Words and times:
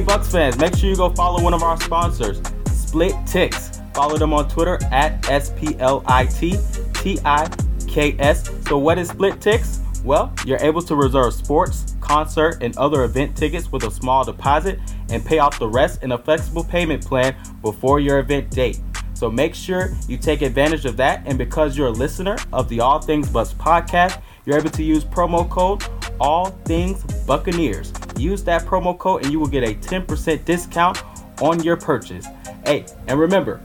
Bucks 0.00 0.30
fans, 0.30 0.58
make 0.58 0.76
sure 0.76 0.88
you 0.88 0.96
go 0.96 1.10
follow 1.10 1.42
one 1.42 1.54
of 1.54 1.62
our 1.62 1.80
sponsors, 1.80 2.40
Split 2.66 3.14
Ticks. 3.26 3.80
Follow 3.94 4.16
them 4.16 4.32
on 4.32 4.48
Twitter 4.48 4.78
at 4.92 5.28
S 5.28 5.52
P 5.58 5.76
L 5.78 6.02
I 6.06 6.26
T 6.26 6.56
T 6.94 7.18
I 7.24 7.48
K 7.86 8.16
S. 8.18 8.48
So 8.66 8.78
what 8.78 8.98
is 8.98 9.10
SplitTiks? 9.10 10.04
Well, 10.04 10.32
you're 10.46 10.60
able 10.60 10.80
to 10.82 10.94
reserve 10.94 11.34
sports, 11.34 11.96
concert, 12.00 12.62
and 12.62 12.76
other 12.78 13.04
event 13.04 13.36
tickets 13.36 13.70
with 13.70 13.84
a 13.84 13.90
small 13.90 14.24
deposit 14.24 14.78
and 15.10 15.24
pay 15.24 15.38
off 15.38 15.58
the 15.58 15.68
rest 15.68 16.02
in 16.02 16.12
a 16.12 16.18
flexible 16.18 16.64
payment 16.64 17.04
plan 17.04 17.34
before 17.62 18.00
your 18.00 18.20
event 18.20 18.50
date. 18.50 18.80
So 19.12 19.30
make 19.30 19.54
sure 19.54 19.94
you 20.08 20.16
take 20.16 20.40
advantage 20.40 20.86
of 20.86 20.96
that. 20.96 21.22
And 21.26 21.36
because 21.36 21.76
you're 21.76 21.88
a 21.88 21.92
listener 21.92 22.38
of 22.52 22.68
the 22.68 22.80
All 22.80 23.00
Things 23.00 23.28
Bucks 23.28 23.52
podcast, 23.52 24.22
you're 24.46 24.56
able 24.56 24.70
to 24.70 24.82
use 24.82 25.04
promo 25.04 25.48
code 25.50 25.84
All 26.18 26.46
Things 26.64 27.02
Buccaneers. 27.26 27.92
Use 28.20 28.44
that 28.44 28.66
promo 28.66 28.96
code 28.96 29.22
and 29.22 29.32
you 29.32 29.40
will 29.40 29.48
get 29.48 29.64
a 29.64 29.74
10% 29.74 30.44
discount 30.44 31.02
on 31.40 31.62
your 31.62 31.76
purchase. 31.76 32.26
Hey, 32.64 32.84
and 33.06 33.18
remember, 33.18 33.60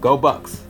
go 0.00 0.16
Bucks. 0.16 0.64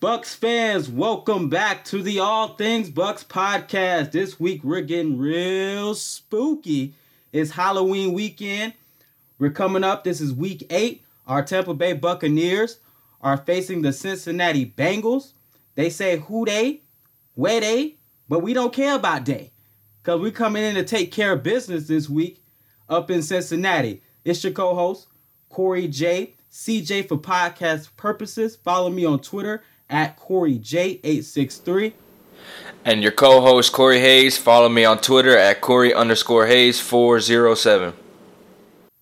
Bucks 0.00 0.34
fans, 0.34 0.88
welcome 0.88 1.48
back 1.50 1.84
to 1.86 2.02
the 2.02 2.20
All 2.20 2.54
Things 2.54 2.88
Bucks 2.88 3.24
podcast. 3.24 4.12
This 4.12 4.40
week 4.40 4.64
we're 4.64 4.80
getting 4.80 5.18
real 5.18 5.94
spooky. 5.94 6.94
It's 7.32 7.50
Halloween 7.50 8.14
weekend. 8.14 8.72
We're 9.38 9.50
coming 9.50 9.84
up. 9.84 10.04
This 10.04 10.20
is 10.20 10.32
week 10.32 10.66
eight. 10.70 11.04
Our 11.26 11.42
Tampa 11.42 11.74
Bay 11.74 11.92
Buccaneers 11.92 12.78
are 13.20 13.36
facing 13.36 13.82
the 13.82 13.92
Cincinnati 13.92 14.64
Bengals. 14.64 15.32
They 15.78 15.90
say 15.90 16.16
who 16.16 16.44
they, 16.44 16.82
where 17.36 17.60
they, 17.60 17.98
but 18.28 18.40
we 18.40 18.52
don't 18.52 18.72
care 18.72 18.96
about 18.96 19.24
they. 19.24 19.52
Because 20.02 20.20
we're 20.20 20.32
coming 20.32 20.64
in 20.64 20.74
to 20.74 20.82
take 20.82 21.12
care 21.12 21.34
of 21.34 21.44
business 21.44 21.86
this 21.86 22.08
week 22.08 22.42
up 22.88 23.12
in 23.12 23.22
Cincinnati. 23.22 24.02
It's 24.24 24.42
your 24.42 24.52
co-host, 24.52 25.06
Corey 25.48 25.86
J. 25.86 26.34
CJ 26.50 27.06
for 27.06 27.16
podcast 27.16 27.94
purposes. 27.96 28.56
Follow 28.56 28.90
me 28.90 29.04
on 29.04 29.20
Twitter 29.20 29.62
at 29.88 30.16
Corey 30.16 30.58
J863. 30.58 31.92
And 32.84 33.00
your 33.00 33.12
co-host 33.12 33.72
Cory 33.72 34.00
Hays. 34.00 34.36
Follow 34.36 34.68
me 34.68 34.84
on 34.84 34.98
Twitter 34.98 35.38
at 35.38 35.60
Corey 35.60 35.94
underscore 35.94 36.48
Hayes 36.48 36.80
four 36.80 37.20
zero 37.20 37.54
seven. 37.54 37.92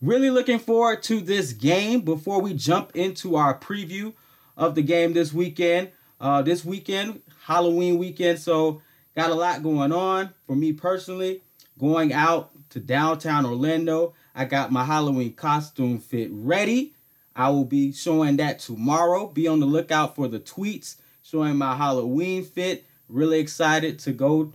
Really 0.02 0.28
looking 0.28 0.58
forward 0.58 1.02
to 1.04 1.22
this 1.22 1.54
game. 1.54 2.02
Before 2.02 2.42
we 2.42 2.52
jump 2.52 2.94
into 2.94 3.34
our 3.34 3.58
preview 3.58 4.12
of 4.58 4.74
the 4.74 4.82
game 4.82 5.14
this 5.14 5.32
weekend, 5.32 5.92
uh, 6.20 6.42
this 6.42 6.64
weekend 6.64 7.22
Halloween 7.47 7.97
weekend, 7.98 8.41
so 8.41 8.83
got 9.14 9.31
a 9.31 9.34
lot 9.34 9.62
going 9.62 9.92
on 9.92 10.31
for 10.47 10.56
me 10.56 10.72
personally. 10.72 11.42
Going 11.78 12.12
out 12.12 12.50
to 12.70 12.81
downtown 12.81 13.47
Orlando, 13.47 14.14
I 14.34 14.47
got 14.47 14.72
my 14.72 14.84
Halloween 14.84 15.34
costume 15.34 16.00
fit 16.00 16.28
ready. 16.33 16.94
I 17.37 17.50
will 17.50 17.64
be 17.64 17.92
showing 17.92 18.39
that 18.39 18.59
tomorrow. 18.59 19.28
Be 19.28 19.47
on 19.47 19.61
the 19.61 19.67
lookout 19.67 20.17
for 20.17 20.27
the 20.27 20.41
tweets 20.41 20.97
showing 21.22 21.56
my 21.56 21.77
Halloween 21.77 22.44
fit. 22.44 22.84
Really 23.09 23.38
excited 23.38 24.00
to 24.00 24.12
go 24.12 24.53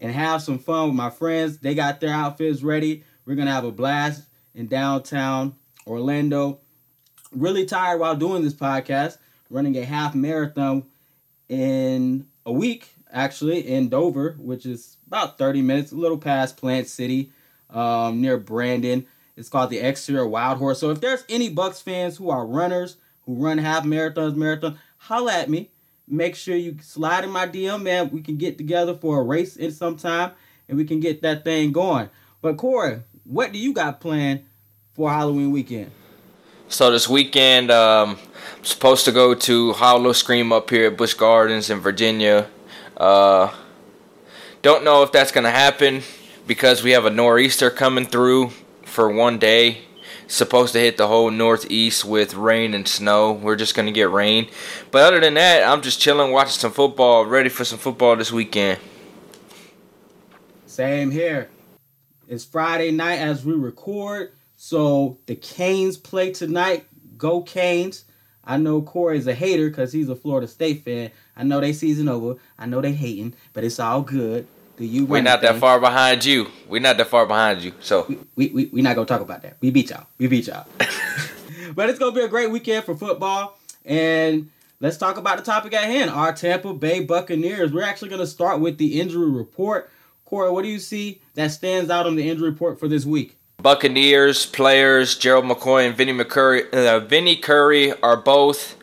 and 0.00 0.12
have 0.12 0.42
some 0.42 0.58
fun 0.58 0.88
with 0.88 0.96
my 0.96 1.10
friends. 1.10 1.58
They 1.58 1.74
got 1.74 2.00
their 2.00 2.12
outfits 2.12 2.62
ready. 2.62 3.04
We're 3.24 3.36
going 3.36 3.46
to 3.46 3.52
have 3.52 3.64
a 3.64 3.70
blast 3.70 4.24
in 4.54 4.66
downtown 4.66 5.54
Orlando. 5.86 6.58
Really 7.30 7.66
tired 7.66 8.00
while 8.00 8.16
doing 8.16 8.42
this 8.42 8.54
podcast, 8.54 9.18
running 9.48 9.76
a 9.76 9.84
half 9.84 10.14
marathon 10.14 10.86
in 11.48 12.26
a 12.46 12.52
week, 12.52 12.94
actually, 13.10 13.60
in 13.66 13.88
Dover, 13.88 14.36
which 14.38 14.66
is 14.66 14.96
about 15.06 15.38
30 15.38 15.62
minutes, 15.62 15.92
a 15.92 15.96
little 15.96 16.18
past 16.18 16.56
Plant 16.56 16.88
City, 16.88 17.32
um, 17.70 18.20
near 18.20 18.38
Brandon. 18.38 19.06
It's 19.36 19.48
called 19.48 19.70
the 19.70 19.78
Exterior 19.78 20.26
Wild 20.26 20.58
Horse. 20.58 20.78
So 20.78 20.90
if 20.90 21.00
there's 21.00 21.24
any 21.28 21.48
Bucks 21.48 21.80
fans 21.80 22.16
who 22.16 22.30
are 22.30 22.46
runners 22.46 22.96
who 23.26 23.34
run 23.34 23.58
half 23.58 23.84
marathons, 23.84 24.36
marathon, 24.36 24.78
holla 24.98 25.32
at 25.32 25.50
me. 25.50 25.70
Make 26.08 26.34
sure 26.34 26.56
you 26.56 26.76
slide 26.82 27.24
in 27.24 27.30
my 27.30 27.46
DM, 27.46 27.82
man. 27.82 28.10
We 28.10 28.22
can 28.22 28.36
get 28.36 28.58
together 28.58 28.94
for 28.94 29.20
a 29.20 29.22
race 29.22 29.56
in 29.56 29.70
some 29.70 29.96
time 29.96 30.32
and 30.68 30.76
we 30.76 30.84
can 30.84 31.00
get 31.00 31.22
that 31.22 31.44
thing 31.44 31.72
going. 31.72 32.10
But 32.40 32.56
Corey, 32.56 33.02
what 33.24 33.52
do 33.52 33.58
you 33.58 33.72
got 33.72 34.00
planned 34.00 34.44
for 34.94 35.10
Halloween 35.10 35.52
weekend? 35.52 35.92
So 36.68 36.90
this 36.90 37.08
weekend, 37.08 37.70
um, 37.70 38.18
supposed 38.62 39.04
to 39.04 39.12
go 39.12 39.34
to 39.34 39.72
Howl-O-Scream 39.74 40.52
up 40.52 40.70
here 40.70 40.86
at 40.86 40.96
Busch 40.96 41.14
Gardens 41.14 41.70
in 41.70 41.80
Virginia. 41.80 42.48
Uh, 42.96 43.52
don't 44.62 44.84
know 44.84 45.02
if 45.02 45.12
that's 45.12 45.32
gonna 45.32 45.50
happen 45.50 46.02
because 46.46 46.82
we 46.82 46.92
have 46.92 47.04
a 47.04 47.10
nor'easter 47.10 47.70
coming 47.70 48.06
through 48.06 48.50
for 48.84 49.10
one 49.10 49.38
day. 49.38 49.82
Supposed 50.28 50.72
to 50.72 50.78
hit 50.78 50.96
the 50.96 51.08
whole 51.08 51.30
northeast 51.30 52.04
with 52.04 52.34
rain 52.34 52.72
and 52.72 52.88
snow. 52.88 53.32
We're 53.32 53.56
just 53.56 53.74
gonna 53.74 53.92
get 53.92 54.10
rain. 54.10 54.48
But 54.90 55.02
other 55.02 55.20
than 55.20 55.34
that, 55.34 55.62
I'm 55.68 55.82
just 55.82 56.00
chilling, 56.00 56.32
watching 56.32 56.52
some 56.52 56.72
football, 56.72 57.26
ready 57.26 57.48
for 57.48 57.64
some 57.64 57.78
football 57.78 58.16
this 58.16 58.32
weekend. 58.32 58.78
Same 60.64 61.10
here. 61.10 61.50
It's 62.28 62.44
Friday 62.44 62.92
night 62.92 63.18
as 63.18 63.44
we 63.44 63.52
record, 63.52 64.32
so 64.56 65.18
the 65.26 65.34
Canes 65.34 65.98
play 65.98 66.32
tonight. 66.32 66.86
Go 67.18 67.42
Canes! 67.42 68.04
I 68.44 68.56
know 68.56 68.82
Corey's 68.82 69.26
a 69.26 69.34
hater 69.34 69.68
because 69.68 69.92
he's 69.92 70.08
a 70.08 70.16
Florida 70.16 70.48
State 70.48 70.84
fan. 70.84 71.10
I 71.36 71.44
know 71.44 71.60
they 71.60 71.72
season 71.72 72.08
over. 72.08 72.36
I 72.58 72.66
know 72.66 72.80
they 72.80 72.92
hating, 72.92 73.34
but 73.52 73.64
it's 73.64 73.78
all 73.78 74.02
good. 74.02 74.46
Do 74.76 74.84
you? 74.84 75.06
We're 75.06 75.22
not 75.22 75.42
that 75.42 75.56
far 75.56 75.78
behind 75.78 76.24
you. 76.24 76.48
We're 76.68 76.80
not 76.80 76.96
that 76.96 77.08
far 77.08 77.26
behind 77.26 77.62
you. 77.62 77.72
So 77.80 78.06
we 78.08 78.18
we 78.36 78.48
we 78.48 78.64
we 78.66 78.82
not 78.82 78.96
gonna 78.96 79.06
talk 79.06 79.20
about 79.20 79.42
that. 79.42 79.56
We 79.60 79.70
beat 79.70 79.90
y'all. 79.90 80.06
We 80.18 80.26
beat 80.26 80.46
y'all. 80.46 80.66
but 81.74 81.90
it's 81.90 81.98
gonna 81.98 82.12
be 82.12 82.22
a 82.22 82.28
great 82.28 82.50
weekend 82.50 82.84
for 82.84 82.96
football. 82.96 83.58
And 83.84 84.50
let's 84.80 84.96
talk 84.96 85.18
about 85.18 85.38
the 85.38 85.44
topic 85.44 85.74
at 85.74 85.84
hand. 85.84 86.10
Our 86.10 86.32
Tampa 86.32 86.72
Bay 86.74 87.00
Buccaneers. 87.00 87.72
We're 87.72 87.84
actually 87.84 88.08
gonna 88.08 88.26
start 88.26 88.60
with 88.60 88.78
the 88.78 89.00
injury 89.00 89.30
report. 89.30 89.90
Corey, 90.24 90.50
what 90.50 90.62
do 90.62 90.68
you 90.68 90.78
see 90.78 91.20
that 91.34 91.48
stands 91.48 91.90
out 91.90 92.06
on 92.06 92.16
the 92.16 92.28
injury 92.28 92.48
report 92.48 92.80
for 92.80 92.88
this 92.88 93.04
week? 93.04 93.36
Buccaneers 93.62 94.44
players 94.44 95.16
Gerald 95.16 95.44
McCoy 95.44 95.86
and 95.86 95.96
Vinny 95.96 96.12
McCurry, 96.12 96.68
uh, 96.74 96.98
Vinny 96.98 97.36
Curry 97.36 97.92
are 98.02 98.16
both 98.16 98.76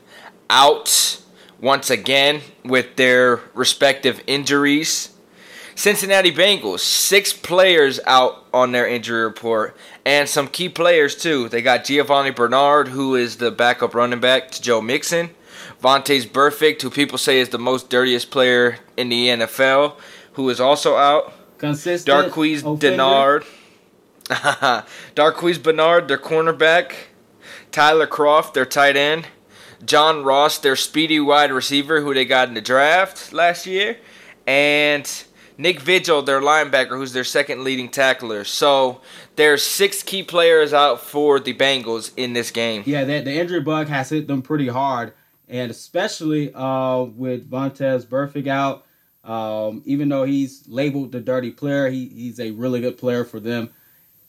out 0.50 1.22
once 1.60 1.90
again 1.90 2.42
with 2.64 2.96
their 2.96 3.42
respective 3.54 4.22
injuries. 4.26 5.10
Cincinnati 5.76 6.32
Bengals, 6.32 6.80
six 6.80 7.32
players 7.34 8.00
out 8.06 8.46
on 8.54 8.72
their 8.72 8.88
injury 8.88 9.24
report, 9.24 9.76
and 10.06 10.28
some 10.28 10.48
key 10.48 10.70
players 10.70 11.16
too. 11.16 11.50
They 11.50 11.62
got 11.62 11.86
Giovani 11.86 12.32
Bernard, 12.32 12.90
who 12.90 13.16
is 13.16 13.38
the 13.38 13.52
backup 13.52 13.94
running 13.94 14.20
back 14.20 14.52
to 14.52 14.62
Joe 14.62 14.82
Mixon. 14.82 15.30
Vontaze 15.82 16.28
Burfict, 16.28 16.82
who 16.82 16.90
people 16.90 17.18
say 17.18 17.40
is 17.40 17.50
the 17.50 17.60
most 17.60 17.90
dirtiest 17.90 18.32
player 18.32 18.80
in 18.98 19.10
the 19.10 19.28
NFL, 19.28 19.96
who 20.34 20.50
is 20.50 20.60
also 20.60 20.96
out. 20.96 21.34
Consistent. 21.58 22.34
Darqueze 22.34 22.62
Dennard. 22.80 23.46
Darqueze 25.16 25.62
Bernard, 25.62 26.08
their 26.08 26.18
cornerback. 26.18 26.94
Tyler 27.72 28.08
Kroft, 28.08 28.54
their 28.54 28.66
tight 28.66 28.96
end. 28.96 29.28
John 29.84 30.24
Ross, 30.24 30.58
their 30.60 30.76
speedy 30.76 31.20
wide 31.20 31.52
receiver, 31.52 32.02
who 32.02 32.14
they 32.14 32.26
got 32.26 32.48
in 32.48 32.54
the 32.54 32.62
draft 32.62 33.34
last 33.34 33.66
year. 33.66 33.98
And 34.46 35.10
Nick 35.58 35.80
Vigil, 35.80 36.22
their 36.22 36.42
linebacker, 36.42 36.98
who's 36.98 37.14
their 37.14 37.24
second 37.24 37.64
leading 37.64 37.90
tackler. 37.90 38.44
So 38.44 39.02
there's 39.36 39.64
six 39.64 40.04
key 40.04 40.22
players 40.22 40.74
out 40.74 41.02
for 41.02 41.40
the 41.40 41.54
Bengals 41.54 42.12
in 42.16 42.34
this 42.34 42.52
game. 42.52 42.84
Yeah, 42.86 43.06
the, 43.06 43.34
injury 43.34 43.62
bug 43.62 43.88
has 43.88 44.10
hit 44.10 44.28
them 44.28 44.42
pretty 44.42 44.68
hard, 44.68 45.14
and 45.48 45.72
especially 45.72 46.54
uh, 46.54 47.02
with 47.04 47.50
Vontaze 47.50 48.06
Burfict 48.06 48.48
out. 48.48 48.86
Um, 49.24 49.82
even 49.86 50.08
though 50.08 50.24
he's 50.24 50.68
labeled 50.68 51.12
the 51.12 51.20
dirty 51.20 51.52
player, 51.52 51.90
he, 51.90 52.08
he's 52.08 52.40
a 52.40 52.52
really 52.52 52.80
good 52.80 52.98
player 52.98 53.26
for 53.26 53.40
them. 53.40 53.70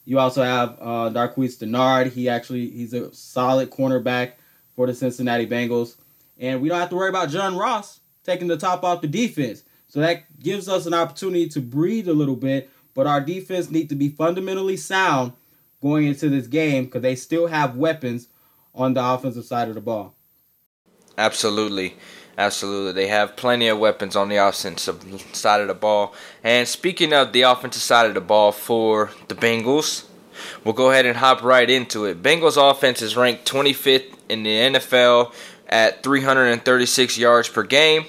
You 0.05 0.19
also 0.19 0.43
have 0.43 0.77
uh, 0.81 1.11
Darqueze 1.11 1.59
Dennard. 1.59 2.13
He 2.13 2.29
actually 2.29 2.71
he's 2.71 2.93
a 2.93 3.13
solid 3.15 3.71
cornerback 3.71 4.33
for 4.75 4.87
the 4.87 4.95
Cincinnati 4.95 5.47
Bengals, 5.47 5.97
and 6.39 6.61
we 6.61 6.69
don't 6.69 6.81
have 6.81 6.91
to 6.91 6.97
worry 6.97 7.09
about 7.09 7.31
John 7.31 7.57
Ross 7.57 8.01
taking 8.25 8.49
the 8.49 8.57
top 8.57 8.85
off 8.85 9.03
the 9.03 9.09
defense. 9.09 9.63
So 9.89 10.01
that 10.01 10.39
gives 10.41 10.69
us 10.69 10.87
an 10.87 10.95
opportunity 10.95 11.49
to 11.49 11.61
breathe 11.61 12.09
a 12.09 12.13
little 12.13 12.37
bit, 12.37 12.71
but 12.95 13.07
our 13.07 13.21
defense 13.21 13.71
need 13.71 13.89
to 13.89 13.97
be 13.97 14.09
fundamentally 14.09 14.77
sound 14.77 15.33
going 15.83 16.07
into 16.07 16.29
this 16.29 16.47
game 16.47 16.85
because 16.85 17.03
they 17.03 17.17
still 17.17 17.49
have 17.49 17.77
weapons 17.77 18.29
on 18.75 18.95
the 18.95 19.05
offensive 19.05 19.45
side 19.45 19.69
of 19.69 19.75
the 19.75 19.81
ball. 19.81 20.15
Absolutely. 21.19 21.97
Absolutely. 22.39 22.93
They 22.93 23.09
have 23.09 23.37
plenty 23.37 23.69
of 23.69 23.79
weapons 23.79 24.17
on 24.17 24.29
the 24.29 24.37
offensive 24.37 25.05
side 25.33 25.61
of 25.61 25.69
the 25.69 25.75
ball. 25.75 26.15
And 26.43 26.67
speaking 26.67 27.13
of 27.13 27.33
the 27.33 27.43
offensive 27.43 27.83
side 27.83 28.07
of 28.07 28.15
the 28.15 28.21
ball 28.21 28.53
for 28.53 29.11
the 29.29 29.35
Bengals, 29.35 30.07
we'll 30.65 30.75
go 30.75 30.91
ahead 30.91 31.07
and 31.07 31.19
hop 31.19 31.43
right 31.43 31.69
into 31.69 32.07
it. 32.07 32.23
Bengals 32.23 32.57
offense 32.57 33.03
is 33.03 33.17
ranked 33.17 33.51
25th 33.51 34.15
in 34.29 34.43
the 34.43 34.51
NFL 34.51 35.35
at 35.69 36.03
336 36.03 37.19
yards 37.19 37.49
per 37.49 37.63
game. 37.63 38.07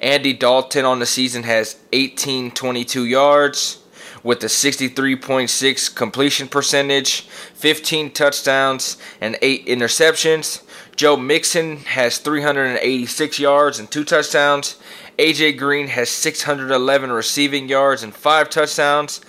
Andy 0.00 0.32
Dalton 0.32 0.84
on 0.84 0.98
the 0.98 1.06
season 1.06 1.44
has 1.44 1.74
1822 1.92 3.04
yards 3.04 3.82
with 4.22 4.42
a 4.44 4.46
63.6 4.46 5.94
completion 5.94 6.48
percentage, 6.48 7.22
15 7.54 8.12
touchdowns, 8.12 8.96
and 9.20 9.36
8 9.42 9.66
interceptions. 9.66 10.62
Joe 10.96 11.16
Mixon 11.16 11.78
has 11.78 12.18
386 12.18 13.38
yards 13.38 13.78
and 13.78 13.90
2 13.90 14.04
touchdowns. 14.04 14.76
AJ 15.18 15.58
Green 15.58 15.88
has 15.88 16.10
611 16.10 17.10
receiving 17.10 17.68
yards 17.68 18.02
and 18.02 18.14
5 18.14 18.50
touchdowns. 18.50 19.20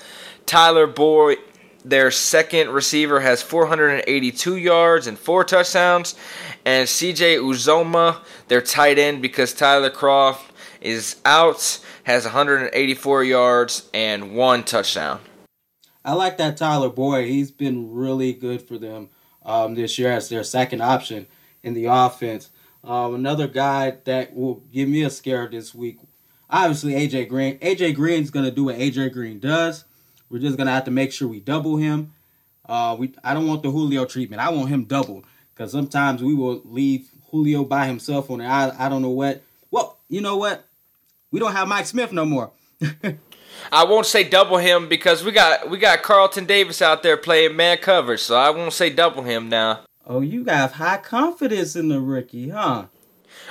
Tyler 0.46 0.88
Boyd, 0.88 1.38
their 1.86 2.12
second 2.12 2.70
receiver, 2.70 3.22
has 3.22 3.42
482 3.42 4.58
yards 4.58 5.08
and 5.08 5.18
4 5.18 5.44
touchdowns. 5.46 6.16
And 6.66 6.88
CJ 6.88 7.38
Uzomah, 7.38 8.18
their 8.50 8.62
tight 8.62 9.00
end, 9.00 9.22
because 9.22 9.54
Tyler 9.54 9.90
Kroft 9.90 10.42
is 10.82 11.18
out, 11.24 11.80
has 12.04 12.26
184 12.26 13.24
yards 13.24 13.90
and 13.94 14.36
one 14.36 14.64
touchdown. 14.64 15.22
I 16.04 16.14
like 16.14 16.38
that 16.38 16.58
Tyler 16.58 16.90
Boyd. 16.90 17.28
He's 17.28 17.52
been 17.52 17.94
really 17.94 18.34
good 18.34 18.62
for 18.62 18.78
them 18.78 19.10
um, 19.46 19.76
this 19.76 19.98
year 19.98 20.12
as 20.12 20.28
their 20.28 20.44
second 20.44 20.82
option 20.82 21.28
in 21.64 21.74
the 21.74 21.86
offense. 21.86 22.50
Um, 22.84 23.16
another 23.16 23.48
guy 23.48 23.98
that 24.04 24.36
will 24.36 24.62
give 24.72 24.90
me 24.90 25.04
a 25.04 25.10
scare 25.10 25.48
this 25.48 25.74
week, 25.74 26.00
obviously 26.50 26.94
AJ 26.94 27.30
Green. 27.30 27.58
AJ 27.60 27.96
Green's 27.96 28.30
gonna 28.30 28.52
do 28.52 28.66
what 28.66 28.78
AJ 28.78 29.14
Green 29.14 29.40
does. 29.40 29.86
We're 30.30 30.40
just 30.40 30.58
gonna 30.58 30.72
have 30.72 30.86
to 30.86 30.92
make 30.92 31.12
sure 31.12 31.28
we 31.28 31.40
double 31.40 31.78
him. 31.78 32.14
Uh, 32.68 32.96
we 33.00 33.14
I 33.24 33.34
don't 33.34 33.48
want 33.48 33.64
the 33.64 33.72
Julio 33.72 34.06
treatment. 34.06 34.42
I 34.42 34.50
want 34.50 34.70
him 34.70 34.84
doubled 34.84 35.26
because 35.54 35.72
sometimes 35.72 36.22
we 36.22 36.34
will 36.34 36.62
leave 36.66 37.10
Julio 37.32 37.64
by 37.64 37.88
himself 37.88 38.30
on 38.30 38.40
the 38.40 38.46
I, 38.46 38.86
I 38.86 38.90
don't 38.90 39.02
know 39.02 39.10
what. 39.10 39.42
Well, 39.72 39.98
you 40.10 40.22
know 40.22 40.38
what? 40.38 40.66
We 41.32 41.40
don't 41.40 41.54
have 41.54 41.68
Mike 41.68 41.86
Smith 41.86 42.12
no 42.12 42.26
more. 42.26 42.52
I 43.72 43.86
won't 43.86 44.06
say 44.06 44.24
double 44.24 44.58
him 44.58 44.90
because 44.90 45.24
we 45.24 45.32
got 45.32 45.70
we 45.70 45.78
got 45.78 46.04
Carlton 46.04 46.46
Davis 46.46 46.82
out 46.82 47.02
there 47.04 47.18
playing 47.18 47.56
man 47.56 47.78
coverage, 47.78 48.20
so 48.20 48.36
I 48.36 48.50
won't 48.50 48.74
say 48.74 48.90
double 48.90 49.24
him 49.24 49.50
now. 49.50 49.82
Oh, 50.06 50.22
you 50.22 50.44
got 50.44 50.74
high 50.74 50.98
confidence 50.98 51.76
in 51.76 51.88
the 51.90 52.02
rookie, 52.02 52.50
huh? 52.50 52.88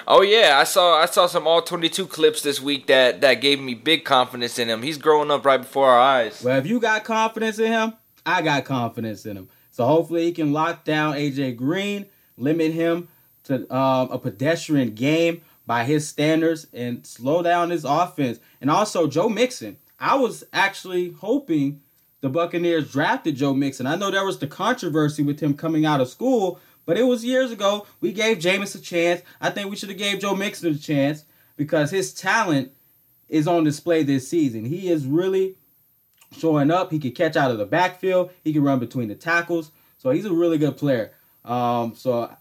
Oh 0.06 0.22
yeah, 0.22 0.58
I 0.58 0.64
saw 0.64 1.00
I 1.00 1.06
saw 1.06 1.26
some 1.26 1.46
all 1.46 1.62
22 1.62 2.06
clips 2.06 2.42
this 2.42 2.60
week 2.60 2.86
that 2.86 3.20
that 3.20 3.34
gave 3.34 3.60
me 3.60 3.74
big 3.74 4.04
confidence 4.04 4.58
in 4.58 4.68
him. 4.68 4.82
He's 4.82 4.98
growing 4.98 5.30
up 5.30 5.44
right 5.44 5.60
before 5.60 5.88
our 5.88 5.98
eyes. 5.98 6.42
Well, 6.42 6.58
if 6.58 6.66
you 6.66 6.78
got 6.78 7.04
confidence 7.04 7.58
in 7.58 7.72
him, 7.72 7.94
I 8.26 8.42
got 8.42 8.64
confidence 8.64 9.26
in 9.26 9.36
him. 9.36 9.48
So 9.70 9.86
hopefully 9.86 10.24
he 10.24 10.32
can 10.32 10.52
lock 10.52 10.84
down 10.84 11.14
AJ 11.14 11.56
Green, 11.56 12.06
limit 12.36 12.72
him 12.72 13.08
to 13.44 13.74
um, 13.74 14.10
a 14.10 14.18
pedestrian 14.18 14.94
game 14.94 15.40
by 15.66 15.84
his 15.84 16.06
standards 16.06 16.66
and 16.72 17.06
slow 17.06 17.42
down 17.42 17.70
his 17.70 17.84
offense. 17.84 18.38
And 18.60 18.70
also 18.70 19.06
Joe 19.06 19.28
Mixon. 19.28 19.78
I 19.98 20.16
was 20.16 20.44
actually 20.52 21.12
hoping 21.12 21.80
the 22.22 22.30
Buccaneers 22.30 22.90
drafted 22.90 23.36
Joe 23.36 23.52
Mixon. 23.52 23.86
I 23.86 23.96
know 23.96 24.10
there 24.10 24.24
was 24.24 24.38
the 24.38 24.46
controversy 24.46 25.22
with 25.22 25.40
him 25.40 25.54
coming 25.54 25.84
out 25.84 26.00
of 26.00 26.08
school, 26.08 26.58
but 26.86 26.96
it 26.96 27.02
was 27.02 27.24
years 27.24 27.50
ago. 27.50 27.86
We 28.00 28.12
gave 28.12 28.38
Jameis 28.38 28.74
a 28.74 28.80
chance. 28.80 29.22
I 29.40 29.50
think 29.50 29.68
we 29.68 29.76
should 29.76 29.90
have 29.90 29.98
gave 29.98 30.20
Joe 30.20 30.34
Mixon 30.34 30.72
a 30.72 30.78
chance 30.78 31.24
because 31.56 31.90
his 31.90 32.14
talent 32.14 32.72
is 33.28 33.48
on 33.48 33.64
display 33.64 34.04
this 34.04 34.28
season. 34.28 34.64
He 34.64 34.88
is 34.88 35.04
really 35.04 35.56
showing 36.30 36.70
up. 36.70 36.92
He 36.92 37.00
can 37.00 37.10
catch 37.10 37.36
out 37.36 37.50
of 37.50 37.58
the 37.58 37.66
backfield. 37.66 38.30
He 38.44 38.52
can 38.52 38.62
run 38.62 38.78
between 38.78 39.08
the 39.08 39.16
tackles. 39.16 39.72
So 39.98 40.10
he's 40.10 40.24
a 40.24 40.32
really 40.32 40.58
good 40.58 40.76
player. 40.76 41.12
Um, 41.44 41.94
so 41.96 42.34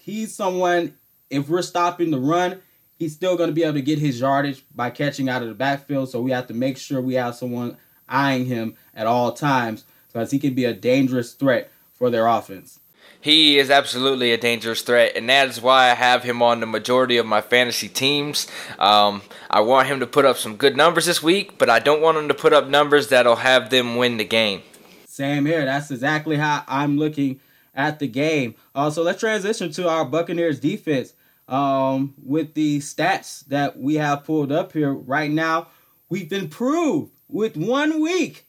he's 0.00 0.34
someone. 0.34 0.94
If 1.30 1.48
we're 1.48 1.62
stopping 1.62 2.10
the 2.10 2.18
run, 2.18 2.60
he's 2.98 3.14
still 3.14 3.36
going 3.36 3.50
to 3.50 3.54
be 3.54 3.62
able 3.62 3.74
to 3.74 3.82
get 3.82 3.98
his 4.00 4.18
yardage 4.18 4.64
by 4.74 4.90
catching 4.90 5.28
out 5.28 5.42
of 5.42 5.48
the 5.48 5.54
backfield. 5.54 6.10
So 6.10 6.20
we 6.20 6.32
have 6.32 6.48
to 6.48 6.54
make 6.54 6.76
sure 6.76 7.00
we 7.00 7.14
have 7.14 7.36
someone 7.36 7.76
eyeing 8.08 8.46
him 8.46 8.76
at 8.94 9.06
all 9.06 9.32
times 9.32 9.84
because 10.12 10.30
he 10.30 10.38
can 10.38 10.54
be 10.54 10.64
a 10.64 10.72
dangerous 10.72 11.32
threat 11.32 11.70
for 11.94 12.10
their 12.10 12.26
offense. 12.26 12.80
He 13.20 13.58
is 13.58 13.68
absolutely 13.68 14.32
a 14.32 14.36
dangerous 14.36 14.82
threat, 14.82 15.12
and 15.16 15.28
that 15.28 15.48
is 15.48 15.60
why 15.60 15.90
I 15.90 15.94
have 15.94 16.22
him 16.22 16.40
on 16.40 16.60
the 16.60 16.66
majority 16.66 17.16
of 17.16 17.26
my 17.26 17.40
fantasy 17.40 17.88
teams. 17.88 18.46
Um, 18.78 19.22
I 19.50 19.60
want 19.60 19.88
him 19.88 19.98
to 20.00 20.06
put 20.06 20.24
up 20.24 20.36
some 20.36 20.56
good 20.56 20.76
numbers 20.76 21.06
this 21.06 21.20
week, 21.20 21.58
but 21.58 21.68
I 21.68 21.80
don't 21.80 22.00
want 22.00 22.16
him 22.16 22.28
to 22.28 22.34
put 22.34 22.52
up 22.52 22.68
numbers 22.68 23.08
that'll 23.08 23.36
have 23.36 23.70
them 23.70 23.96
win 23.96 24.18
the 24.18 24.24
game. 24.24 24.62
Same 25.06 25.46
here. 25.46 25.64
That's 25.64 25.90
exactly 25.90 26.36
how 26.36 26.62
I'm 26.68 26.96
looking 26.96 27.40
at 27.74 27.98
the 27.98 28.06
game. 28.06 28.54
Also, 28.72 29.02
let's 29.02 29.18
transition 29.18 29.72
to 29.72 29.88
our 29.88 30.04
Buccaneers 30.04 30.60
defense 30.60 31.12
um, 31.48 32.14
with 32.24 32.54
the 32.54 32.78
stats 32.78 33.44
that 33.46 33.78
we 33.78 33.96
have 33.96 34.22
pulled 34.22 34.52
up 34.52 34.72
here 34.72 34.92
right 34.92 35.30
now. 35.30 35.68
We've 36.08 36.32
improved 36.32 37.17
with 37.28 37.56
one 37.56 38.00
week. 38.00 38.46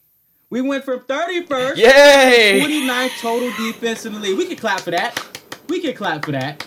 We 0.48 0.62
went 0.62 0.84
from 0.84 1.00
31st 1.00 1.76
Yay! 1.76 2.60
29th 2.60 3.20
total 3.20 3.50
defense 3.56 4.04
in 4.04 4.14
the 4.14 4.18
league. 4.18 4.36
We 4.36 4.46
can 4.46 4.56
clap 4.56 4.80
for 4.80 4.90
that. 4.90 5.16
We 5.68 5.80
can 5.80 5.94
clap 5.94 6.24
for 6.24 6.32
that. 6.32 6.66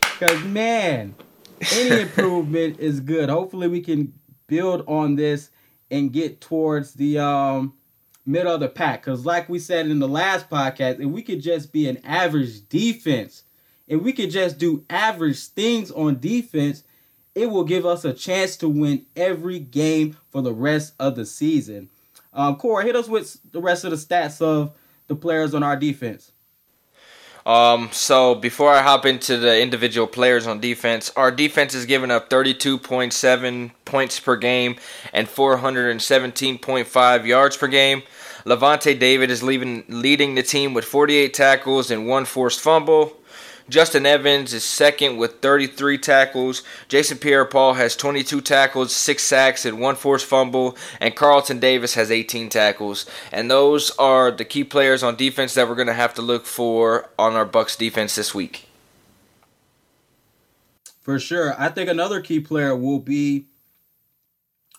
Because, 0.00 0.42
man, 0.44 1.14
any 1.72 2.00
improvement 2.02 2.80
is 2.80 2.98
good. 3.00 3.28
Hopefully, 3.28 3.68
we 3.68 3.80
can 3.80 4.12
build 4.48 4.82
on 4.88 5.14
this 5.14 5.50
and 5.90 6.12
get 6.12 6.40
towards 6.40 6.94
the 6.94 7.18
um, 7.20 7.74
middle 8.24 8.54
of 8.54 8.60
the 8.60 8.68
pack. 8.68 9.02
Because, 9.04 9.24
like 9.24 9.48
we 9.48 9.60
said 9.60 9.86
in 9.86 10.00
the 10.00 10.08
last 10.08 10.50
podcast, 10.50 10.98
if 10.98 11.06
we 11.06 11.22
could 11.22 11.40
just 11.40 11.72
be 11.72 11.88
an 11.88 11.98
average 12.04 12.68
defense, 12.68 13.44
if 13.86 14.02
we 14.02 14.12
could 14.12 14.32
just 14.32 14.58
do 14.58 14.84
average 14.90 15.46
things 15.46 15.92
on 15.92 16.18
defense, 16.18 16.82
it 17.36 17.50
will 17.50 17.64
give 17.64 17.84
us 17.84 18.04
a 18.04 18.14
chance 18.14 18.56
to 18.56 18.68
win 18.68 19.04
every 19.14 19.58
game 19.58 20.16
for 20.30 20.40
the 20.40 20.54
rest 20.54 20.94
of 20.98 21.14
the 21.14 21.26
season. 21.26 21.90
Um, 22.32 22.56
Corey, 22.56 22.86
hit 22.86 22.96
us 22.96 23.08
with 23.08 23.38
the 23.52 23.60
rest 23.60 23.84
of 23.84 23.90
the 23.90 23.96
stats 23.96 24.40
of 24.40 24.72
the 25.06 25.14
players 25.14 25.54
on 25.54 25.62
our 25.62 25.76
defense. 25.76 26.32
Um, 27.44 27.90
so 27.92 28.34
before 28.34 28.72
I 28.72 28.82
hop 28.82 29.06
into 29.06 29.36
the 29.36 29.60
individual 29.60 30.06
players 30.06 30.46
on 30.46 30.60
defense, 30.60 31.12
our 31.14 31.30
defense 31.30 31.74
is 31.74 31.86
giving 31.86 32.10
up 32.10 32.28
32.7 32.28 33.70
points 33.84 34.18
per 34.18 34.36
game 34.36 34.76
and 35.12 35.28
417.5 35.28 37.26
yards 37.26 37.56
per 37.56 37.68
game. 37.68 38.02
Lavonte 38.44 38.98
David 38.98 39.30
is 39.30 39.42
leaving, 39.42 39.84
leading 39.88 40.34
the 40.34 40.42
team 40.42 40.72
with 40.72 40.84
48 40.86 41.34
tackles 41.34 41.90
and 41.90 42.08
one 42.08 42.24
forced 42.24 42.60
fumble. 42.60 43.16
Justin 43.68 44.06
Evans 44.06 44.52
is 44.52 44.62
second 44.62 45.16
with 45.16 45.40
33 45.40 45.98
tackles. 45.98 46.62
Jason 46.88 47.18
Pierre-Paul 47.18 47.74
has 47.74 47.96
22 47.96 48.40
tackles, 48.40 48.94
6 48.94 49.22
sacks, 49.22 49.64
and 49.64 49.80
1 49.80 49.96
forced 49.96 50.26
fumble. 50.26 50.76
And 51.00 51.16
Carlton 51.16 51.58
Davis 51.58 51.94
has 51.94 52.10
18 52.10 52.48
tackles. 52.48 53.06
And 53.32 53.50
those 53.50 53.90
are 53.98 54.30
the 54.30 54.44
key 54.44 54.62
players 54.62 55.02
on 55.02 55.16
defense 55.16 55.54
that 55.54 55.68
we're 55.68 55.74
going 55.74 55.88
to 55.88 55.94
have 55.94 56.14
to 56.14 56.22
look 56.22 56.46
for 56.46 57.08
on 57.18 57.34
our 57.34 57.44
Bucks 57.44 57.74
defense 57.74 58.14
this 58.14 58.34
week. 58.34 58.66
For 61.00 61.18
sure. 61.18 61.54
I 61.60 61.68
think 61.68 61.88
another 61.88 62.20
key 62.20 62.40
player 62.40 62.74
will 62.76 62.98
be 62.98 63.46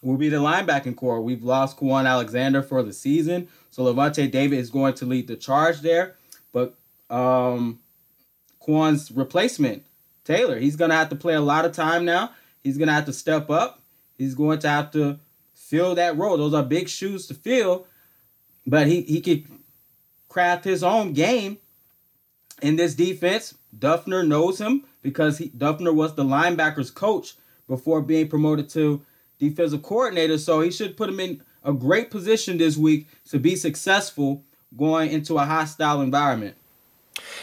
will 0.01 0.17
be 0.17 0.29
the 0.29 0.37
linebacking 0.37 0.95
core. 0.95 1.21
We've 1.21 1.43
lost 1.43 1.77
Kwon 1.77 2.05
Alexander 2.05 2.61
for 2.61 2.83
the 2.83 2.93
season. 2.93 3.47
So 3.71 3.83
Lavonte 3.83 4.29
David 4.29 4.59
is 4.59 4.69
going 4.69 4.93
to 4.95 5.05
lead 5.05 5.27
the 5.27 5.35
charge 5.35 5.81
there. 5.81 6.15
But 6.51 6.75
um 7.09 7.79
Kwon's 8.67 9.11
replacement, 9.13 9.85
Taylor. 10.25 10.59
He's 10.59 10.75
going 10.75 10.89
to 10.89 10.97
have 10.97 11.07
to 11.09 11.15
play 11.15 11.35
a 11.35 11.41
lot 11.41 11.63
of 11.63 11.71
time 11.71 12.03
now. 12.03 12.31
He's 12.61 12.77
going 12.77 12.89
to 12.89 12.93
have 12.93 13.05
to 13.05 13.13
step 13.13 13.49
up. 13.49 13.81
He's 14.17 14.35
going 14.35 14.59
to 14.59 14.67
have 14.67 14.91
to 14.91 15.19
fill 15.55 15.95
that 15.95 16.17
role. 16.17 16.35
Those 16.35 16.53
are 16.53 16.63
big 16.63 16.89
shoes 16.89 17.27
to 17.27 17.33
fill, 17.33 17.87
but 18.65 18.87
he, 18.87 19.03
he 19.03 19.21
could 19.21 19.45
craft 20.27 20.65
his 20.65 20.83
own 20.83 21.13
game 21.13 21.59
in 22.61 22.75
this 22.75 22.93
defense. 22.93 23.55
Duffner 23.77 24.27
knows 24.27 24.59
him 24.59 24.83
because 25.01 25.37
he, 25.37 25.47
Duffner 25.49 25.95
was 25.95 26.15
the 26.15 26.25
linebackers 26.25 26.93
coach 26.93 27.35
before 27.69 28.01
being 28.01 28.27
promoted 28.27 28.67
to 28.71 29.01
defensive 29.39 29.81
coordinator. 29.81 30.37
So 30.37 30.59
he 30.59 30.71
should 30.71 30.97
put 30.97 31.09
him 31.09 31.21
in 31.21 31.41
a 31.63 31.71
great 31.71 32.11
position 32.11 32.57
this 32.57 32.75
week 32.75 33.07
to 33.29 33.39
be 33.39 33.55
successful 33.55 34.43
going 34.75 35.11
into 35.11 35.37
a 35.37 35.45
hostile 35.45 36.01
environment. 36.01 36.57